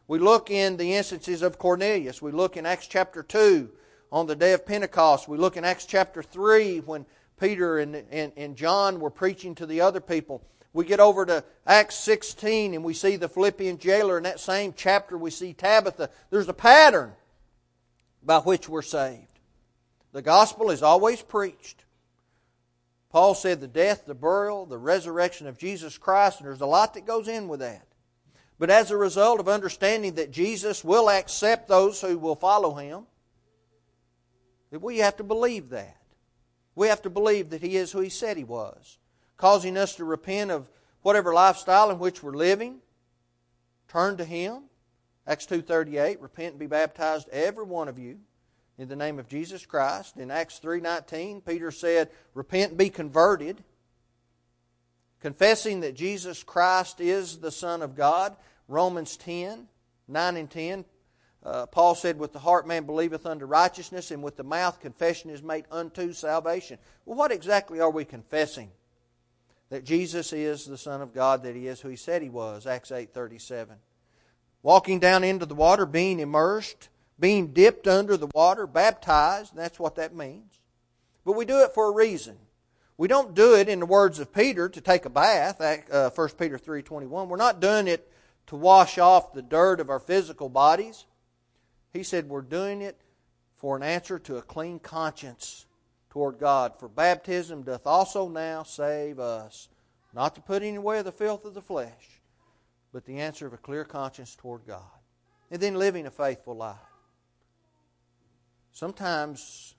We 0.07 0.19
look 0.19 0.51
in 0.51 0.77
the 0.77 0.93
instances 0.93 1.41
of 1.41 1.57
Cornelius. 1.57 2.21
We 2.21 2.31
look 2.31 2.57
in 2.57 2.65
Acts 2.65 2.87
chapter 2.87 3.23
2 3.23 3.69
on 4.11 4.27
the 4.27 4.35
day 4.35 4.53
of 4.53 4.65
Pentecost. 4.65 5.27
We 5.27 5.37
look 5.37 5.57
in 5.57 5.65
Acts 5.65 5.85
chapter 5.85 6.21
3 6.21 6.79
when 6.79 7.05
Peter 7.39 7.79
and, 7.79 7.95
and, 8.11 8.31
and 8.37 8.55
John 8.55 8.99
were 8.99 9.09
preaching 9.09 9.55
to 9.55 9.65
the 9.65 9.81
other 9.81 10.01
people. 10.01 10.43
We 10.73 10.85
get 10.85 10.99
over 10.99 11.25
to 11.25 11.43
Acts 11.65 11.95
16 11.95 12.73
and 12.73 12.83
we 12.83 12.93
see 12.93 13.15
the 13.15 13.29
Philippian 13.29 13.77
jailer. 13.77 14.17
In 14.17 14.23
that 14.23 14.39
same 14.39 14.73
chapter, 14.75 15.17
we 15.17 15.31
see 15.31 15.53
Tabitha. 15.53 16.09
There's 16.29 16.49
a 16.49 16.53
pattern 16.53 17.13
by 18.21 18.39
which 18.39 18.67
we're 18.67 18.81
saved. 18.81 19.39
The 20.11 20.21
gospel 20.21 20.69
is 20.69 20.83
always 20.83 21.21
preached. 21.21 21.84
Paul 23.15 23.33
said 23.33 23.61
the 23.61 23.67
death, 23.69 24.05
the 24.05 24.13
burial, 24.13 24.65
the 24.65 24.77
resurrection 24.77 25.47
of 25.47 25.57
Jesus 25.57 25.97
Christ, 25.97 26.41
and 26.41 26.49
there's 26.49 26.59
a 26.59 26.65
lot 26.65 26.95
that 26.95 27.05
goes 27.05 27.29
in 27.29 27.47
with 27.47 27.61
that. 27.61 27.87
But 28.59 28.69
as 28.69 28.91
a 28.91 28.97
result 28.97 29.39
of 29.39 29.47
understanding 29.47 30.15
that 30.15 30.31
Jesus 30.31 30.83
will 30.83 31.09
accept 31.09 31.69
those 31.69 32.01
who 32.01 32.17
will 32.17 32.35
follow 32.35 32.73
him, 32.73 33.05
that 34.69 34.81
we 34.81 34.97
have 34.97 35.15
to 35.15 35.23
believe 35.23 35.69
that. 35.69 35.95
We 36.75 36.89
have 36.89 37.01
to 37.03 37.09
believe 37.09 37.51
that 37.51 37.61
he 37.61 37.77
is 37.77 37.93
who 37.93 38.01
he 38.01 38.09
said 38.09 38.35
he 38.35 38.43
was, 38.43 38.97
causing 39.37 39.77
us 39.77 39.95
to 39.95 40.03
repent 40.03 40.51
of 40.51 40.69
whatever 41.01 41.33
lifestyle 41.33 41.91
in 41.91 41.99
which 41.99 42.21
we're 42.21 42.35
living, 42.35 42.79
turn 43.87 44.17
to 44.17 44.25
him, 44.25 44.63
Acts 45.25 45.45
2.38, 45.45 46.21
repent 46.21 46.49
and 46.49 46.59
be 46.59 46.67
baptized, 46.67 47.29
every 47.29 47.63
one 47.63 47.87
of 47.87 47.97
you, 47.97 48.19
in 48.77 48.87
the 48.87 48.95
name 48.95 49.19
of 49.19 49.27
Jesus 49.27 49.65
Christ. 49.65 50.17
In 50.17 50.31
Acts 50.31 50.59
3.19, 50.63 51.45
Peter 51.45 51.71
said, 51.71 52.09
repent 52.33 52.71
and 52.71 52.77
be 52.77 52.89
converted, 52.89 53.63
confessing 55.21 55.81
that 55.81 55.95
Jesus 55.95 56.43
Christ 56.43 56.99
is 56.99 57.37
the 57.37 57.51
Son 57.51 57.81
of 57.81 57.95
God. 57.95 58.35
Romans 58.67 59.17
10, 59.17 59.67
9 60.07 60.37
and 60.37 60.49
10, 60.49 60.85
uh, 61.43 61.65
Paul 61.67 61.95
said, 61.95 62.17
With 62.17 62.33
the 62.33 62.39
heart 62.39 62.67
man 62.67 62.85
believeth 62.85 63.25
unto 63.25 63.45
righteousness, 63.45 64.11
and 64.11 64.23
with 64.23 64.35
the 64.35 64.43
mouth 64.43 64.79
confession 64.79 65.29
is 65.29 65.43
made 65.43 65.65
unto 65.71 66.13
salvation. 66.13 66.79
Well, 67.05 67.17
what 67.17 67.31
exactly 67.31 67.79
are 67.79 67.91
we 67.91 68.05
confessing? 68.05 68.71
That 69.69 69.83
Jesus 69.83 70.33
is 70.33 70.65
the 70.65 70.77
Son 70.77 71.01
of 71.01 71.13
God, 71.13 71.43
that 71.43 71.55
He 71.55 71.67
is 71.67 71.81
who 71.81 71.89
He 71.89 71.95
said 71.95 72.21
He 72.21 72.29
was, 72.29 72.65
Acts 72.65 72.91
8 72.91 73.13
37 73.13 73.77
walking 74.65 74.99
down 74.99 75.23
into 75.23 75.45
the 75.45 75.53
water, 75.53 75.85
being 75.85 76.19
immersed, 76.19 76.89
being 77.19 77.53
dipped 77.53 77.87
under 77.87 78.17
the 78.17 78.27
water, 78.33 78.67
baptized. 78.67 79.55
That's 79.55 79.79
what 79.79 79.95
that 79.95 80.15
means. 80.15 80.59
But 81.23 81.33
we 81.33 81.45
do 81.45 81.63
it 81.63 81.73
for 81.73 81.89
a 81.89 81.95
reason. 81.95 82.37
We 82.97 83.07
don't 83.07 83.35
do 83.35 83.55
it, 83.55 83.67
in 83.67 83.79
the 83.79 83.85
words 83.85 84.19
of 84.19 84.33
Peter, 84.33 84.69
to 84.69 84.81
take 84.81 85.05
a 85.05 85.09
bath. 85.09 85.59
Uh, 85.59 86.09
1 86.09 86.29
Peter 86.39 86.57
3.21. 86.57 87.27
We're 87.27 87.35
not 87.35 87.59
doing 87.59 87.87
it 87.87 88.09
to 88.47 88.55
wash 88.55 88.97
off 88.97 89.33
the 89.33 89.41
dirt 89.41 89.79
of 89.79 89.89
our 89.89 89.99
physical 89.99 90.49
bodies. 90.49 91.05
He 91.91 92.03
said 92.03 92.29
we're 92.29 92.41
doing 92.41 92.81
it 92.81 92.99
for 93.55 93.75
an 93.75 93.83
answer 93.83 94.19
to 94.19 94.37
a 94.37 94.41
clean 94.41 94.79
conscience 94.79 95.65
toward 96.09 96.39
God. 96.39 96.73
For 96.79 96.87
baptism 96.87 97.63
doth 97.63 97.87
also 97.87 98.29
now 98.29 98.63
save 98.63 99.19
us, 99.19 99.67
not 100.13 100.35
to 100.35 100.41
put 100.41 100.61
any 100.61 100.75
away 100.75 101.01
the 101.01 101.11
filth 101.11 101.43
of 101.45 101.53
the 101.53 101.61
flesh, 101.61 102.21
but 102.93 103.05
the 103.05 103.19
answer 103.19 103.47
of 103.47 103.53
a 103.53 103.57
clear 103.57 103.83
conscience 103.83 104.35
toward 104.35 104.65
God. 104.65 104.83
And 105.51 105.61
then 105.61 105.75
living 105.75 106.05
a 106.05 106.11
faithful 106.11 106.55
life. 106.55 106.77
Sometimes 108.75 109.73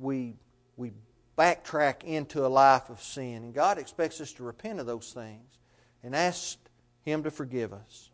we, 0.00 0.34
we 0.76 0.90
backtrack 1.38 2.02
into 2.02 2.44
a 2.44 2.48
life 2.48 2.90
of 2.90 3.00
sin, 3.00 3.44
and 3.44 3.54
God 3.54 3.78
expects 3.78 4.20
us 4.20 4.32
to 4.32 4.42
repent 4.42 4.80
of 4.80 4.86
those 4.86 5.12
things 5.12 5.58
and 6.02 6.12
ask 6.12 6.58
Him 7.02 7.22
to 7.22 7.30
forgive 7.30 7.72
us. 7.72 8.10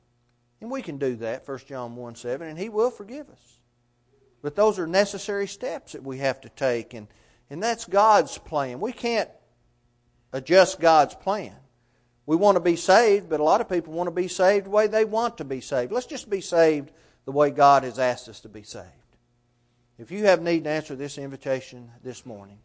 And 0.61 0.71
we 0.71 0.83
can 0.83 0.99
do 0.99 1.17
that, 1.17 1.49
1 1.49 1.61
John 1.67 1.97
1 1.97 2.15
7, 2.15 2.47
and 2.47 2.59
He 2.59 2.69
will 2.69 2.91
forgive 2.91 3.31
us. 3.31 3.61
But 4.43 4.55
those 4.55 4.79
are 4.79 4.87
necessary 4.87 5.47
steps 5.47 5.93
that 5.93 6.05
we 6.05 6.19
have 6.19 6.43
to 6.43 6.51
take, 6.51 6.93
and, 6.93 7.09
and 7.49 7.63
that's 7.63 7.87
God's 7.87 8.37
plan. 8.37 8.81
We 8.81 8.93
can't 8.93 9.31
adjust 10.31 10.79
God's 10.79 11.15
plan. 11.15 11.57
We 12.27 12.37
want 12.37 12.57
to 12.57 12.61
be 12.61 12.77
saved, 12.77 13.31
but 13.31 13.41
a 13.41 13.45
lot 13.45 13.63
of 13.63 13.69
people 13.71 13.95
want 13.95 14.09
to 14.09 14.15
be 14.15 14.29
saved 14.29 14.67
the 14.67 14.71
way 14.71 14.89
they 14.89 15.07
want 15.07 15.39
to 15.39 15.45
be 15.47 15.63
saved. 15.63 15.91
Let's 15.91 16.05
just 16.05 16.29
be 16.29 16.43
saved 16.43 16.91
the 17.25 17.33
way 17.33 17.51
God 17.51 17.85
has 17.85 17.99
asked 17.99 18.29
us 18.29 18.41
to 18.41 18.51
be 18.51 18.63
saved. 18.63 19.00
If 20.01 20.11
you 20.11 20.25
have 20.25 20.41
need 20.41 20.65
to 20.65 20.71
answer 20.71 20.97
this 20.97 21.19
invitation 21.19 21.91
this 22.03 22.25
morning, 22.25 22.59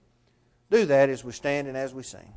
do 0.71 0.85
that 0.85 1.09
as 1.09 1.21
we 1.25 1.33
stand 1.33 1.67
and 1.67 1.75
as 1.75 1.93
we 1.93 2.01
sing. 2.01 2.33